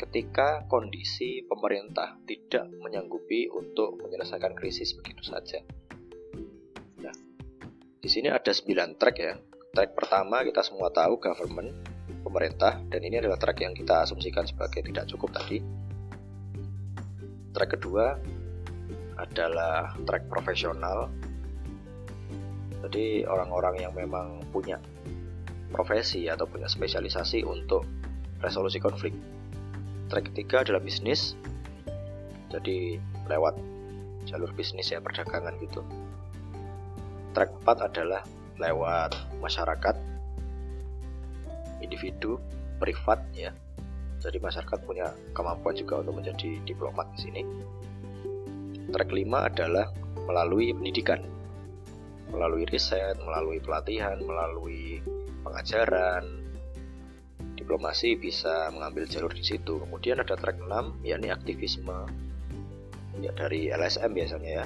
Ketika 0.00 0.64
kondisi 0.72 1.44
pemerintah 1.44 2.16
tidak 2.24 2.64
menyanggupi 2.80 3.52
untuk 3.52 4.00
menyelesaikan 4.00 4.56
krisis 4.56 4.96
begitu 4.96 5.20
saja. 5.20 5.60
Nah, 6.98 7.14
di 8.00 8.08
sini 8.08 8.32
ada 8.32 8.50
9 8.50 8.98
track 8.98 9.16
ya, 9.20 9.36
Track 9.74 9.90
pertama 9.98 10.46
kita 10.46 10.62
semua 10.62 10.86
tahu 10.94 11.18
government, 11.18 11.74
pemerintah, 12.22 12.78
dan 12.94 13.00
ini 13.02 13.18
adalah 13.18 13.34
track 13.34 13.58
yang 13.58 13.74
kita 13.74 14.06
asumsikan 14.06 14.46
sebagai 14.46 14.86
tidak 14.86 15.10
cukup 15.10 15.34
tadi. 15.34 15.58
Track 17.50 17.74
kedua 17.74 18.14
adalah 19.18 19.90
track 20.06 20.30
profesional. 20.30 21.10
Jadi 22.86 23.26
orang-orang 23.26 23.82
yang 23.82 23.90
memang 23.98 24.46
punya 24.54 24.78
profesi 25.74 26.30
atau 26.30 26.46
punya 26.46 26.70
spesialisasi 26.70 27.42
untuk 27.42 27.82
resolusi 28.38 28.78
konflik. 28.78 29.10
Track 30.06 30.30
ketiga 30.30 30.62
adalah 30.62 30.78
bisnis. 30.78 31.34
Jadi 32.54 33.02
lewat 33.26 33.58
jalur 34.30 34.54
bisnis 34.54 34.94
ya 34.94 35.02
perdagangan 35.02 35.58
gitu. 35.58 35.82
Track 37.34 37.50
4 37.66 37.90
adalah 37.90 38.22
lewat 38.60 39.14
masyarakat, 39.42 39.96
individu, 41.82 42.38
privat 42.78 43.20
ya. 43.34 43.50
Jadi 44.22 44.40
masyarakat 44.40 44.78
punya 44.88 45.12
kemampuan 45.36 45.76
juga 45.76 46.00
untuk 46.00 46.16
menjadi 46.16 46.62
diplomat 46.64 47.06
di 47.14 47.18
sini. 47.20 47.42
Track 48.88 49.10
5 49.10 49.50
adalah 49.52 49.86
melalui 50.24 50.72
pendidikan, 50.72 51.20
melalui 52.32 52.64
riset, 52.64 53.20
melalui 53.20 53.60
pelatihan, 53.60 54.16
melalui 54.22 55.04
pengajaran. 55.44 56.24
Diplomasi 57.54 58.16
bisa 58.16 58.72
mengambil 58.72 59.04
jalur 59.04 59.32
di 59.32 59.44
situ. 59.44 59.76
Kemudian 59.84 60.24
ada 60.24 60.36
track 60.36 60.56
6 60.56 61.04
yakni 61.04 61.28
aktivisme 61.28 62.24
ya 63.22 63.30
dari 63.30 63.70
LSM 63.70 64.10
biasanya 64.10 64.50
ya 64.62 64.64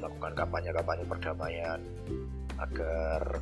melakukan 0.00 0.32
kampanye-kampanye 0.32 1.04
perdamaian 1.04 1.80
agar 2.60 3.40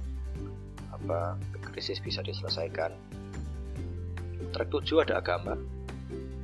apa 0.95 1.39
krisis 1.71 2.03
bisa 2.03 2.23
diselesaikan. 2.23 2.95
Track 4.55 4.71
7 4.71 5.05
ada 5.05 5.21
agama. 5.21 5.55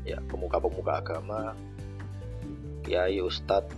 Ya, 0.04 0.20
pemuka-pemuka 0.28 1.00
agama, 1.00 1.56
kiai, 2.84 3.24
ustadz, 3.24 3.72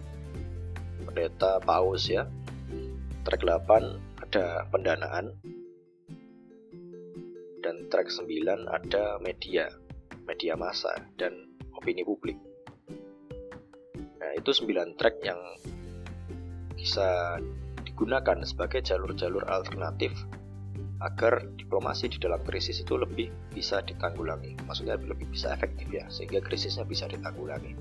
pendeta, 1.07 1.63
paus 1.63 2.11
ya. 2.11 2.27
Track 3.23 3.47
8 3.47 4.27
ada 4.27 4.67
pendanaan. 4.75 5.39
Dan 7.63 7.87
track 7.91 8.11
9 8.11 8.67
ada 8.67 9.23
media, 9.23 9.71
media 10.27 10.59
massa 10.59 10.95
dan 11.15 11.35
opini 11.75 12.03
publik. 12.03 12.39
Nah, 14.19 14.31
itu 14.35 14.51
9 14.51 14.99
track 14.99 15.23
yang 15.23 15.39
bisa 16.75 17.39
digunakan 17.97 18.45
sebagai 18.45 18.85
jalur-jalur 18.85 19.49
alternatif 19.49 20.13
agar 21.01 21.49
diplomasi 21.57 22.13
di 22.13 22.21
dalam 22.21 22.45
krisis 22.45 22.85
itu 22.85 22.93
lebih 22.93 23.33
bisa 23.57 23.81
ditanggulangi. 23.81 24.53
Maksudnya 24.69 25.01
lebih 25.01 25.25
bisa 25.33 25.57
efektif 25.57 25.89
ya, 25.89 26.05
sehingga 26.13 26.45
krisisnya 26.45 26.85
bisa 26.85 27.09
ditanggulangi. 27.09 27.73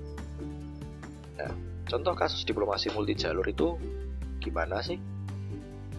Nah, 1.35 1.51
contoh 1.83 2.15
kasus 2.15 2.47
diplomasi 2.47 2.95
multi 2.95 3.11
jalur 3.11 3.43
itu 3.43 3.75
gimana 4.39 4.79
sih? 4.79 4.95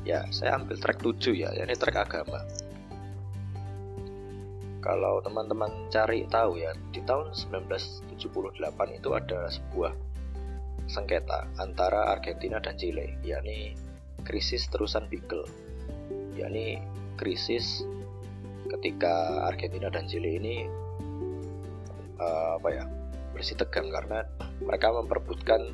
Ya, 0.09 0.25
saya 0.33 0.57
ambil 0.57 0.81
track 0.81 1.05
7 1.05 1.37
ya, 1.37 1.53
yakni 1.53 1.77
track 1.77 2.09
agama. 2.09 2.41
Kalau 4.81 5.21
teman-teman 5.21 5.93
cari 5.93 6.25
tahu 6.33 6.57
ya, 6.57 6.73
di 6.89 7.05
tahun 7.05 7.37
1978 7.37 8.97
itu 8.97 9.09
ada 9.13 9.53
sebuah 9.53 9.93
sengketa 10.89 11.53
antara 11.61 12.17
Argentina 12.17 12.57
dan 12.65 12.81
Chile, 12.81 13.21
yakni 13.21 13.77
krisis 14.27 14.67
terusan 14.67 15.07
Beagle 15.07 15.47
yakni 16.37 16.83
krisis 17.17 17.87
ketika 18.67 19.47
Argentina 19.47 19.89
dan 19.89 20.11
Chile 20.11 20.37
ini 20.37 20.67
uh, 22.19 22.59
apa 22.59 22.69
ya 22.75 22.85
bersih 23.33 23.57
tegang 23.57 23.89
karena 23.89 24.27
mereka 24.61 24.91
memperebutkan 24.91 25.71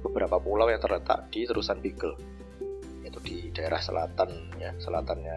beberapa 0.00 0.40
pulau 0.40 0.66
yang 0.72 0.80
terletak 0.80 1.28
di 1.28 1.44
terusan 1.44 1.78
Beagle 1.84 2.16
yaitu 3.04 3.20
di 3.22 3.36
daerah 3.52 3.78
selatan 3.78 4.50
ya 4.56 4.72
selatannya 4.80 5.36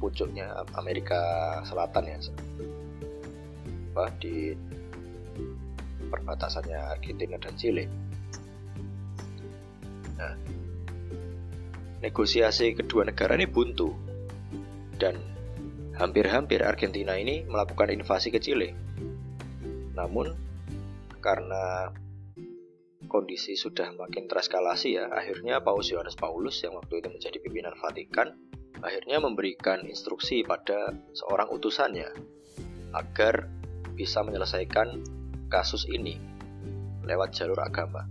pucuknya 0.00 0.64
Amerika 0.74 1.20
Selatan 1.68 2.08
ya. 2.08 2.16
Apa 3.92 4.08
di 4.16 4.56
perbatasannya 6.08 6.96
Argentina 6.96 7.36
dan 7.36 7.54
Chile. 7.60 7.84
Nah, 10.16 10.34
negosiasi 12.00 12.72
kedua 12.72 13.04
negara 13.04 13.36
ini 13.36 13.44
buntu 13.44 13.92
dan 14.96 15.16
hampir-hampir 15.96 16.64
Argentina 16.64 17.16
ini 17.16 17.44
melakukan 17.44 17.92
invasi 17.92 18.32
ke 18.32 18.40
Chile. 18.40 18.72
Namun 19.92 20.32
karena 21.20 21.92
kondisi 23.04 23.52
sudah 23.58 23.92
makin 23.92 24.24
tereskalasi 24.24 24.96
ya, 24.96 25.12
akhirnya 25.12 25.60
Paus 25.60 25.92
Yohanes 25.92 26.16
Paulus 26.16 26.56
yang 26.64 26.80
waktu 26.80 27.04
itu 27.04 27.08
menjadi 27.12 27.36
pimpinan 27.44 27.76
Vatikan 27.76 28.32
akhirnya 28.80 29.20
memberikan 29.20 29.84
instruksi 29.84 30.40
pada 30.40 30.96
seorang 31.12 31.52
utusannya 31.52 32.08
agar 32.96 33.44
bisa 33.92 34.24
menyelesaikan 34.24 35.04
kasus 35.52 35.84
ini 35.84 36.16
lewat 37.04 37.36
jalur 37.36 37.60
agama. 37.60 38.08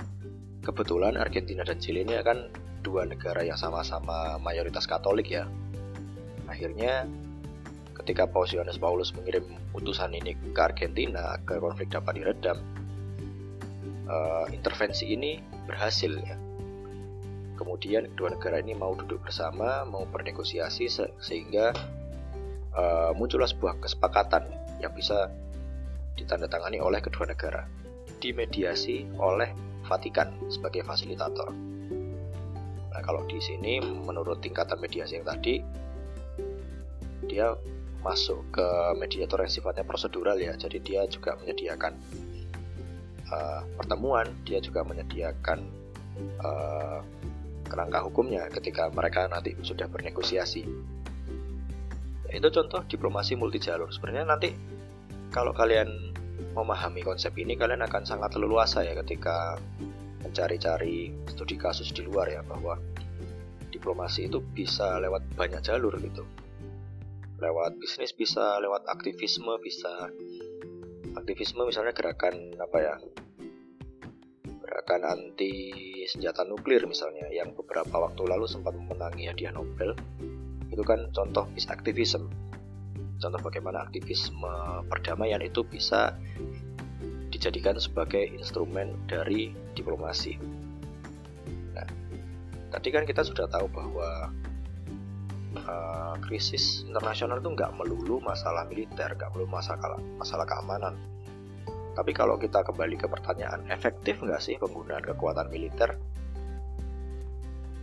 Kebetulan 0.61 1.17
Argentina 1.17 1.65
dan 1.65 1.81
Chile 1.81 2.05
ini 2.05 2.19
akan 2.19 2.68
dua 2.81 3.05
negara 3.05 3.43
yang 3.43 3.59
sama-sama 3.59 4.39
mayoritas 4.39 4.87
Katolik 4.87 5.31
ya. 5.31 5.47
Akhirnya 6.49 7.05
ketika 7.99 8.25
Paus 8.25 8.55
Yohanes 8.55 8.79
Paulus 8.79 9.11
mengirim 9.13 9.45
utusan 9.75 10.15
ini 10.15 10.33
ke 10.33 10.59
Argentina 10.59 11.35
agar 11.37 11.61
konflik 11.61 11.91
dapat 11.93 12.17
diredam, 12.17 12.57
uh, 14.07 14.47
intervensi 14.49 15.11
ini 15.11 15.37
berhasil 15.67 16.09
ya. 16.17 16.35
Kemudian 17.59 18.07
kedua 18.15 18.31
negara 18.33 18.63
ini 18.63 18.71
mau 18.71 18.95
duduk 18.95 19.27
bersama, 19.27 19.83
mau 19.83 20.07
bernegosiasi 20.07 20.87
se 20.87 21.11
sehingga 21.19 21.75
uh, 22.71 23.11
muncullah 23.13 23.51
sebuah 23.51 23.83
kesepakatan 23.83 24.47
yang 24.79 24.95
bisa 24.95 25.27
ditandatangani 26.15 26.79
oleh 26.79 27.03
kedua 27.03 27.27
negara, 27.27 27.67
dimediasi 28.23 29.07
oleh 29.19 29.51
Vatikan 29.89 30.29
sebagai 30.53 30.85
fasilitator. 30.85 31.49
Nah, 32.99 33.07
kalau 33.07 33.23
di 33.23 33.39
sini 33.39 33.79
menurut 33.79 34.43
tingkatan 34.43 34.75
mediasi 34.75 35.15
yang 35.15 35.23
tadi 35.23 35.63
dia 37.31 37.55
masuk 38.03 38.43
ke 38.51 38.67
mediator 38.99 39.39
yang 39.39 39.47
sifatnya 39.47 39.87
prosedural 39.87 40.35
ya. 40.35 40.51
Jadi 40.59 40.83
dia 40.83 41.07
juga 41.07 41.39
menyediakan 41.39 41.95
uh, 43.31 43.63
pertemuan, 43.79 44.27
dia 44.43 44.59
juga 44.59 44.83
menyediakan 44.83 45.63
uh, 46.43 46.99
kerangka 47.71 48.03
hukumnya 48.03 48.51
ketika 48.51 48.91
mereka 48.91 49.31
nanti 49.31 49.55
sudah 49.63 49.87
bernegosiasi. 49.87 50.67
Ya, 52.27 52.31
itu 52.35 52.51
contoh 52.51 52.83
diplomasi 52.83 53.39
multi 53.39 53.63
jalur. 53.63 53.87
Sebenarnya 53.95 54.27
nanti 54.27 54.51
kalau 55.31 55.55
kalian 55.55 55.87
memahami 56.51 56.99
konsep 57.07 57.31
ini 57.39 57.55
kalian 57.55 57.79
akan 57.79 58.03
sangat 58.03 58.35
leluasa 58.35 58.83
ya 58.83 58.91
ketika 58.91 59.55
mencari-cari 60.23 61.13
studi 61.31 61.55
kasus 61.55 61.91
di 61.95 62.03
luar 62.03 62.27
ya 62.27 62.41
bahwa 62.43 62.75
diplomasi 63.69 64.27
itu 64.27 64.41
bisa 64.41 64.99
lewat 64.99 65.23
banyak 65.37 65.61
jalur 65.63 65.95
gitu. 66.01 66.25
Lewat 67.39 67.79
bisnis 67.79 68.11
bisa 68.11 68.59
lewat 68.59 68.83
aktivisme 68.89 69.55
bisa. 69.63 70.11
Aktivisme 71.15 71.65
misalnya 71.65 71.95
gerakan 71.95 72.53
apa 72.59 72.77
ya 72.77 72.95
gerakan 74.59 75.01
anti 75.07 75.53
senjata 76.05 76.45
nuklir 76.45 76.85
misalnya 76.85 77.25
yang 77.33 77.57
beberapa 77.57 77.95
waktu 77.97 78.21
lalu 78.27 78.45
sempat 78.45 78.75
memenangi 78.75 79.25
hadiah 79.25 79.55
Nobel. 79.55 79.95
Itu 80.69 80.83
kan 80.85 81.09
contoh 81.15 81.49
peace 81.55 81.71
activism 81.71 82.29
contoh 83.19 83.41
bagaimana 83.43 83.83
aktivisme 83.83 84.87
perdamaian 84.87 85.43
itu 85.43 85.61
bisa 85.67 86.15
dijadikan 87.39 87.79
sebagai 87.79 88.27
instrumen 88.35 88.99
dari 89.07 89.55
diplomasi. 89.71 90.35
Nah, 91.71 91.87
tadi 92.67 92.91
kan 92.91 93.07
kita 93.07 93.23
sudah 93.23 93.47
tahu 93.47 93.71
bahwa 93.71 94.27
uh, 95.55 96.19
krisis 96.19 96.83
internasional 96.83 97.39
itu 97.39 97.55
nggak 97.55 97.71
melulu 97.79 98.19
masalah 98.19 98.67
militer, 98.67 99.15
nggak 99.15 99.31
melulu 99.31 99.55
masalah 99.55 99.95
masalah 100.19 100.43
keamanan. 100.43 100.99
Tapi 101.95 102.11
kalau 102.11 102.35
kita 102.35 102.59
kembali 102.67 102.99
ke 102.99 103.07
pertanyaan, 103.07 103.63
efektif 103.71 104.19
nggak 104.19 104.43
sih 104.43 104.59
penggunaan 104.59 105.07
kekuatan 105.07 105.47
militer? 105.47 105.95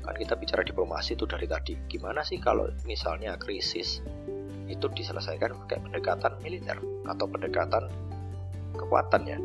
Kan 0.04 0.14
kita 0.20 0.36
bicara 0.36 0.68
diplomasi 0.68 1.16
itu 1.16 1.24
dari 1.24 1.48
tadi. 1.48 1.80
Gimana 1.88 2.20
sih 2.20 2.36
kalau 2.36 2.68
misalnya 2.84 3.40
krisis 3.40 4.04
itu 4.68 4.86
diselesaikan 4.92 5.56
pakai 5.64 5.80
pendekatan 5.80 6.36
militer 6.44 6.76
atau 7.08 7.24
pendekatan 7.24 8.05
kekuatan 8.76 9.22
ya. 9.24 9.38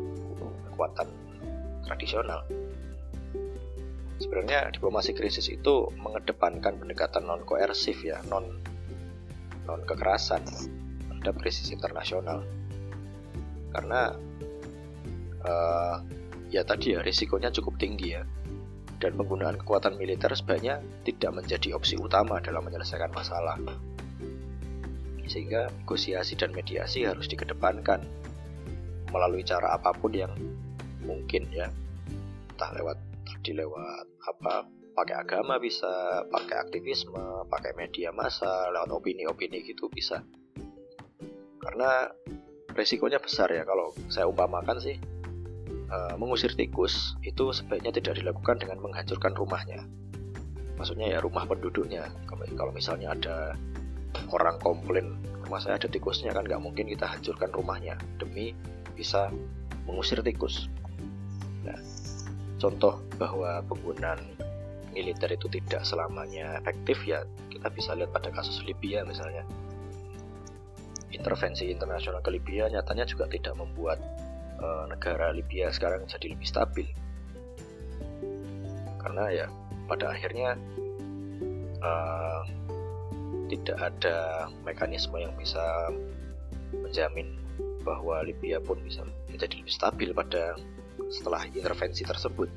Kekuatan 0.72 1.08
tradisional. 1.88 2.44
Sebenarnya 4.22 4.70
diplomasi 4.70 5.18
krisis 5.18 5.50
itu 5.50 5.90
mengedepankan 5.98 6.78
pendekatan 6.78 7.26
non 7.26 7.42
koersif 7.42 8.06
ya 8.06 8.22
non 8.30 8.62
non 9.66 9.82
kekerasan 9.82 10.46
terhadap 10.46 11.34
krisis 11.42 11.74
internasional. 11.74 12.46
Karena 13.74 14.14
uh, 15.42 15.96
ya 16.54 16.62
tadi 16.62 16.94
ya 16.94 17.02
risikonya 17.02 17.50
cukup 17.50 17.78
tinggi 17.82 18.14
ya. 18.14 18.22
Dan 19.02 19.18
penggunaan 19.18 19.58
kekuatan 19.58 19.98
militer 19.98 20.30
sebaiknya 20.30 20.78
tidak 21.02 21.34
menjadi 21.34 21.74
opsi 21.74 21.98
utama 21.98 22.38
dalam 22.38 22.62
menyelesaikan 22.62 23.10
masalah. 23.10 23.58
Sehingga 25.26 25.66
negosiasi 25.82 26.38
dan 26.38 26.54
mediasi 26.54 27.02
harus 27.02 27.26
dikedepankan 27.26 28.06
melalui 29.12 29.44
cara 29.44 29.76
apa 29.76 29.92
pun 29.92 30.10
yang 30.16 30.32
mungkin 31.04 31.46
ya. 31.52 31.68
Entah 32.56 32.70
lewat 32.74 32.96
tadi 33.28 33.54
lewat 33.54 34.06
apa 34.26 34.66
pakai 34.92 35.16
agama 35.24 35.56
bisa 35.56 36.24
pakai 36.28 36.68
aktivisme 36.68 37.48
pakai 37.48 37.72
media 37.76 38.12
massa 38.12 38.72
lewat 38.72 38.90
opini-opini 38.90 39.60
gitu 39.62 39.92
bisa. 39.92 40.24
Karena 41.62 42.08
resikonya 42.72 43.20
besar 43.20 43.52
ya 43.52 43.62
kalau 43.68 43.92
saya 44.08 44.26
umpamakan 44.26 44.80
sih 44.80 44.96
uh, 45.92 46.14
mengusir 46.16 46.56
tikus 46.56 47.14
itu 47.22 47.52
sebaiknya 47.52 47.92
tidak 47.92 48.18
dilakukan 48.18 48.58
dengan 48.58 48.80
menghancurkan 48.80 49.36
rumahnya. 49.36 49.84
Maksudnya 50.80 51.14
ya 51.14 51.18
rumah 51.22 51.46
penduduknya. 51.46 52.10
Kalau 52.56 52.72
misalnya 52.74 53.14
ada 53.14 53.36
orang 54.32 54.56
komplain 54.58 55.14
rumah 55.44 55.60
saya 55.60 55.76
ada 55.76 55.88
tikusnya 55.88 56.32
kan 56.32 56.48
nggak 56.48 56.62
mungkin 56.62 56.88
kita 56.88 57.06
hancurkan 57.06 57.52
rumahnya. 57.52 57.94
Demi 58.18 58.56
bisa 58.94 59.32
mengusir 59.88 60.22
tikus. 60.22 60.70
Nah, 61.66 61.78
contoh 62.58 63.02
bahwa 63.18 63.62
penggunaan 63.66 64.22
militer 64.92 65.32
itu 65.32 65.48
tidak 65.48 65.82
selamanya 65.88 66.60
efektif 66.60 67.00
ya 67.08 67.24
kita 67.48 67.72
bisa 67.72 67.96
lihat 67.96 68.12
pada 68.12 68.28
kasus 68.30 68.60
Libya 68.62 69.02
misalnya. 69.08 69.42
Intervensi 71.12 71.68
internasional 71.68 72.24
ke 72.24 72.32
Libya 72.32 72.68
nyatanya 72.72 73.04
juga 73.04 73.28
tidak 73.28 73.52
membuat 73.56 74.00
e, 74.56 74.66
negara 74.88 75.32
Libya 75.32 75.68
sekarang 75.72 76.08
jadi 76.08 76.32
lebih 76.32 76.48
stabil. 76.48 76.88
Karena 79.00 79.24
ya 79.28 79.46
pada 79.88 80.12
akhirnya 80.12 80.56
e, 81.80 81.92
tidak 83.52 83.78
ada 83.92 84.48
mekanisme 84.64 85.20
yang 85.20 85.36
bisa 85.36 85.92
menjamin 86.72 87.41
bahwa 87.82 88.22
Libya 88.22 88.62
pun 88.62 88.78
bisa 88.82 89.02
menjadi 89.28 89.58
lebih 89.58 89.74
stabil 89.74 90.10
pada 90.14 90.56
setelah 91.10 91.44
intervensi 91.50 92.06
tersebut. 92.06 92.48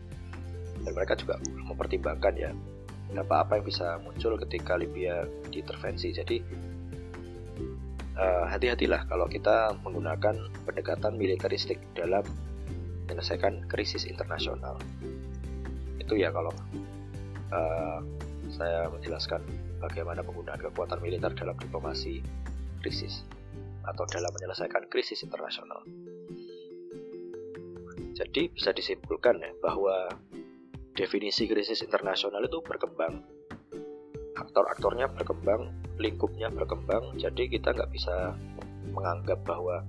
Dan 0.85 0.91
mereka 0.93 1.17
juga 1.17 1.41
mempertimbangkan 1.41 2.33
ya 2.37 2.51
apa-apa 3.15 3.61
yang 3.61 3.65
bisa 3.65 3.97
muncul 4.03 4.35
ketika 4.47 4.75
Libya 4.75 5.23
diintervensi. 5.49 6.11
Jadi 6.11 6.37
uh, 8.19 8.45
hati-hatilah 8.49 9.07
kalau 9.07 9.25
kita 9.25 9.75
menggunakan 9.81 10.35
pendekatan 10.67 11.15
militeristik 11.15 11.79
dalam 11.95 12.23
menyelesaikan 13.07 13.69
krisis 13.69 14.03
internasional. 14.09 14.75
Itu 16.01 16.17
ya 16.19 16.33
kalau 16.33 16.51
uh, 17.53 17.99
saya 18.51 18.89
menjelaskan 18.91 19.41
bagaimana 19.81 20.21
penggunaan 20.21 20.61
kekuatan 20.61 20.99
militer 21.01 21.31
dalam 21.33 21.55
diplomasi 21.57 22.21
krisis 22.81 23.25
atau 23.85 24.03
dalam 24.09 24.31
menyelesaikan 24.33 24.89
krisis 24.89 25.21
internasional. 25.23 25.85
Jadi 28.15 28.47
bisa 28.47 28.71
disimpulkan 28.71 29.43
ya 29.43 29.51
bahwa 29.59 30.07
definisi 30.95 31.45
krisis 31.51 31.83
internasional 31.83 32.39
itu 32.47 32.63
berkembang, 32.63 33.19
aktor-aktornya 34.39 35.11
berkembang, 35.11 35.75
lingkupnya 35.99 36.47
berkembang, 36.47 37.19
jadi 37.19 37.51
kita 37.51 37.75
nggak 37.75 37.91
bisa 37.91 38.35
menganggap 38.95 39.43
bahwa 39.43 39.83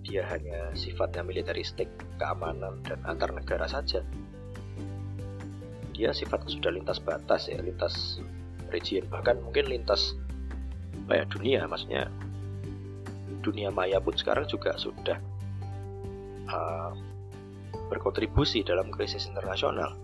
dia 0.00 0.24
hanya 0.24 0.72
sifatnya 0.72 1.20
militeristik, 1.20 1.92
keamanan, 2.16 2.80
dan 2.88 2.96
antar 3.04 3.28
negara 3.36 3.68
saja. 3.68 4.00
Dia 5.92 6.16
sifatnya 6.16 6.48
sudah 6.48 6.72
lintas 6.72 6.96
batas 7.04 7.52
ya, 7.52 7.60
lintas 7.60 8.24
region 8.70 9.04
bahkan 9.08 9.40
mungkin 9.40 9.68
lintas 9.68 10.16
ya 11.08 11.24
dunia 11.24 11.64
maksudnya 11.64 12.12
dunia 13.40 13.72
maya 13.72 14.02
pun 14.02 14.14
sekarang 14.14 14.46
juga 14.46 14.74
sudah 14.76 15.18
uh, 16.50 16.92
berkontribusi 17.88 18.62
dalam 18.62 18.92
krisis 18.92 19.26
internasional. 19.26 19.96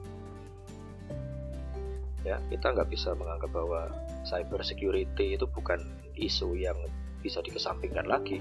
Ya 2.24 2.40
kita 2.48 2.72
nggak 2.72 2.88
bisa 2.88 3.12
menganggap 3.12 3.52
bahwa 3.52 3.92
cyber 4.24 4.64
security 4.64 5.36
itu 5.36 5.44
bukan 5.44 5.84
isu 6.16 6.56
yang 6.56 6.76
bisa 7.20 7.44
dikesampingkan 7.44 8.08
lagi. 8.08 8.40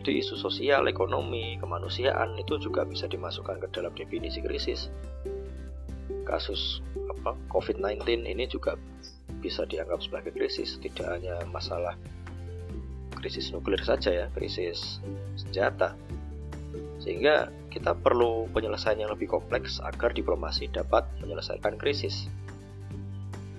Jadi 0.00 0.16
isu 0.24 0.34
sosial, 0.38 0.88
ekonomi, 0.88 1.60
kemanusiaan 1.60 2.34
itu 2.40 2.56
juga 2.56 2.88
bisa 2.88 3.04
dimasukkan 3.04 3.60
ke 3.60 3.68
dalam 3.70 3.92
definisi 3.92 4.40
krisis. 4.40 4.88
Kasus 6.24 6.80
apa 7.10 7.36
COVID-19 7.52 8.24
ini 8.24 8.48
juga 8.48 8.80
bisa 9.44 9.68
dianggap 9.68 10.00
sebagai 10.00 10.32
krisis, 10.32 10.80
tidak 10.80 11.04
hanya 11.20 11.42
masalah 11.52 12.00
krisis 13.20 13.52
nuklir 13.52 13.84
saja 13.84 14.10
ya, 14.10 14.26
krisis 14.32 15.04
senjata. 15.36 15.94
Sehingga 17.00 17.52
kita 17.68 17.94
perlu 17.96 18.48
penyelesaian 18.50 18.98
yang 18.98 19.12
lebih 19.12 19.30
kompleks 19.30 19.78
agar 19.84 20.10
diplomasi 20.16 20.72
dapat 20.72 21.06
menyelesaikan 21.22 21.76
krisis. 21.76 22.26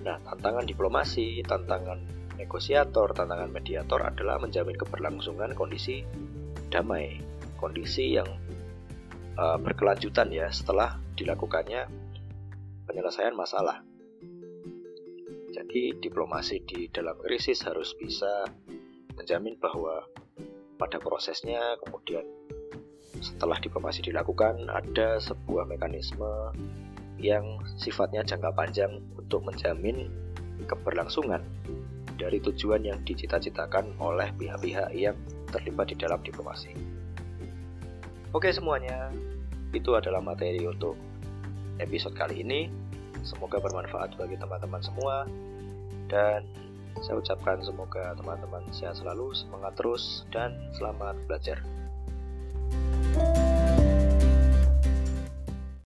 Nah, 0.02 0.18
tantangan 0.26 0.66
diplomasi, 0.66 1.40
tantangan 1.46 2.02
negosiator, 2.36 3.14
tantangan 3.14 3.48
mediator 3.54 4.02
adalah 4.02 4.42
menjamin 4.42 4.74
keberlangsungan 4.74 5.54
kondisi 5.54 6.02
damai, 6.68 7.22
kondisi 7.62 8.18
yang 8.18 8.26
uh, 9.38 9.56
berkelanjutan 9.62 10.28
ya 10.34 10.50
setelah 10.50 10.98
dilakukannya 11.14 11.86
penyelesaian 12.90 13.38
masalah. 13.38 13.86
Jadi 15.52 16.00
diplomasi 16.00 16.64
di 16.64 16.88
dalam 16.88 17.14
krisis 17.20 17.62
harus 17.68 17.92
bisa 17.94 18.48
menjamin 19.16 19.56
bahwa 19.60 20.06
pada 20.80 20.98
prosesnya 20.98 21.78
kemudian 21.84 22.26
setelah 23.22 23.54
diplomasi 23.62 24.02
dilakukan 24.02 24.66
ada 24.66 25.22
sebuah 25.22 25.68
mekanisme 25.68 26.50
yang 27.22 27.62
sifatnya 27.78 28.26
jangka 28.26 28.50
panjang 28.50 28.98
untuk 29.14 29.46
menjamin 29.46 30.10
keberlangsungan 30.66 31.42
dari 32.18 32.42
tujuan 32.42 32.82
yang 32.82 32.98
dicita-citakan 33.06 33.94
oleh 34.02 34.30
pihak-pihak 34.34 34.90
yang 34.94 35.14
terlibat 35.50 35.90
di 35.90 35.96
dalam 35.98 36.18
diplomasi. 36.22 36.74
Oke 38.32 38.48
semuanya, 38.50 39.12
itu 39.70 39.92
adalah 39.92 40.24
materi 40.24 40.64
untuk 40.64 40.96
episode 41.78 42.16
kali 42.16 42.42
ini. 42.42 42.70
Semoga 43.22 43.62
bermanfaat 43.62 44.18
bagi 44.18 44.34
teman-teman 44.34 44.82
semua 44.82 45.28
dan 46.10 46.42
saya 47.00 47.16
ucapkan 47.16 47.62
semoga 47.64 48.12
teman-teman 48.18 48.66
sehat 48.74 49.00
selalu, 49.00 49.32
semangat 49.32 49.72
terus, 49.80 50.28
dan 50.28 50.52
selamat 50.76 51.16
belajar. 51.24 51.62
thank 53.12 53.36
you 53.36 53.41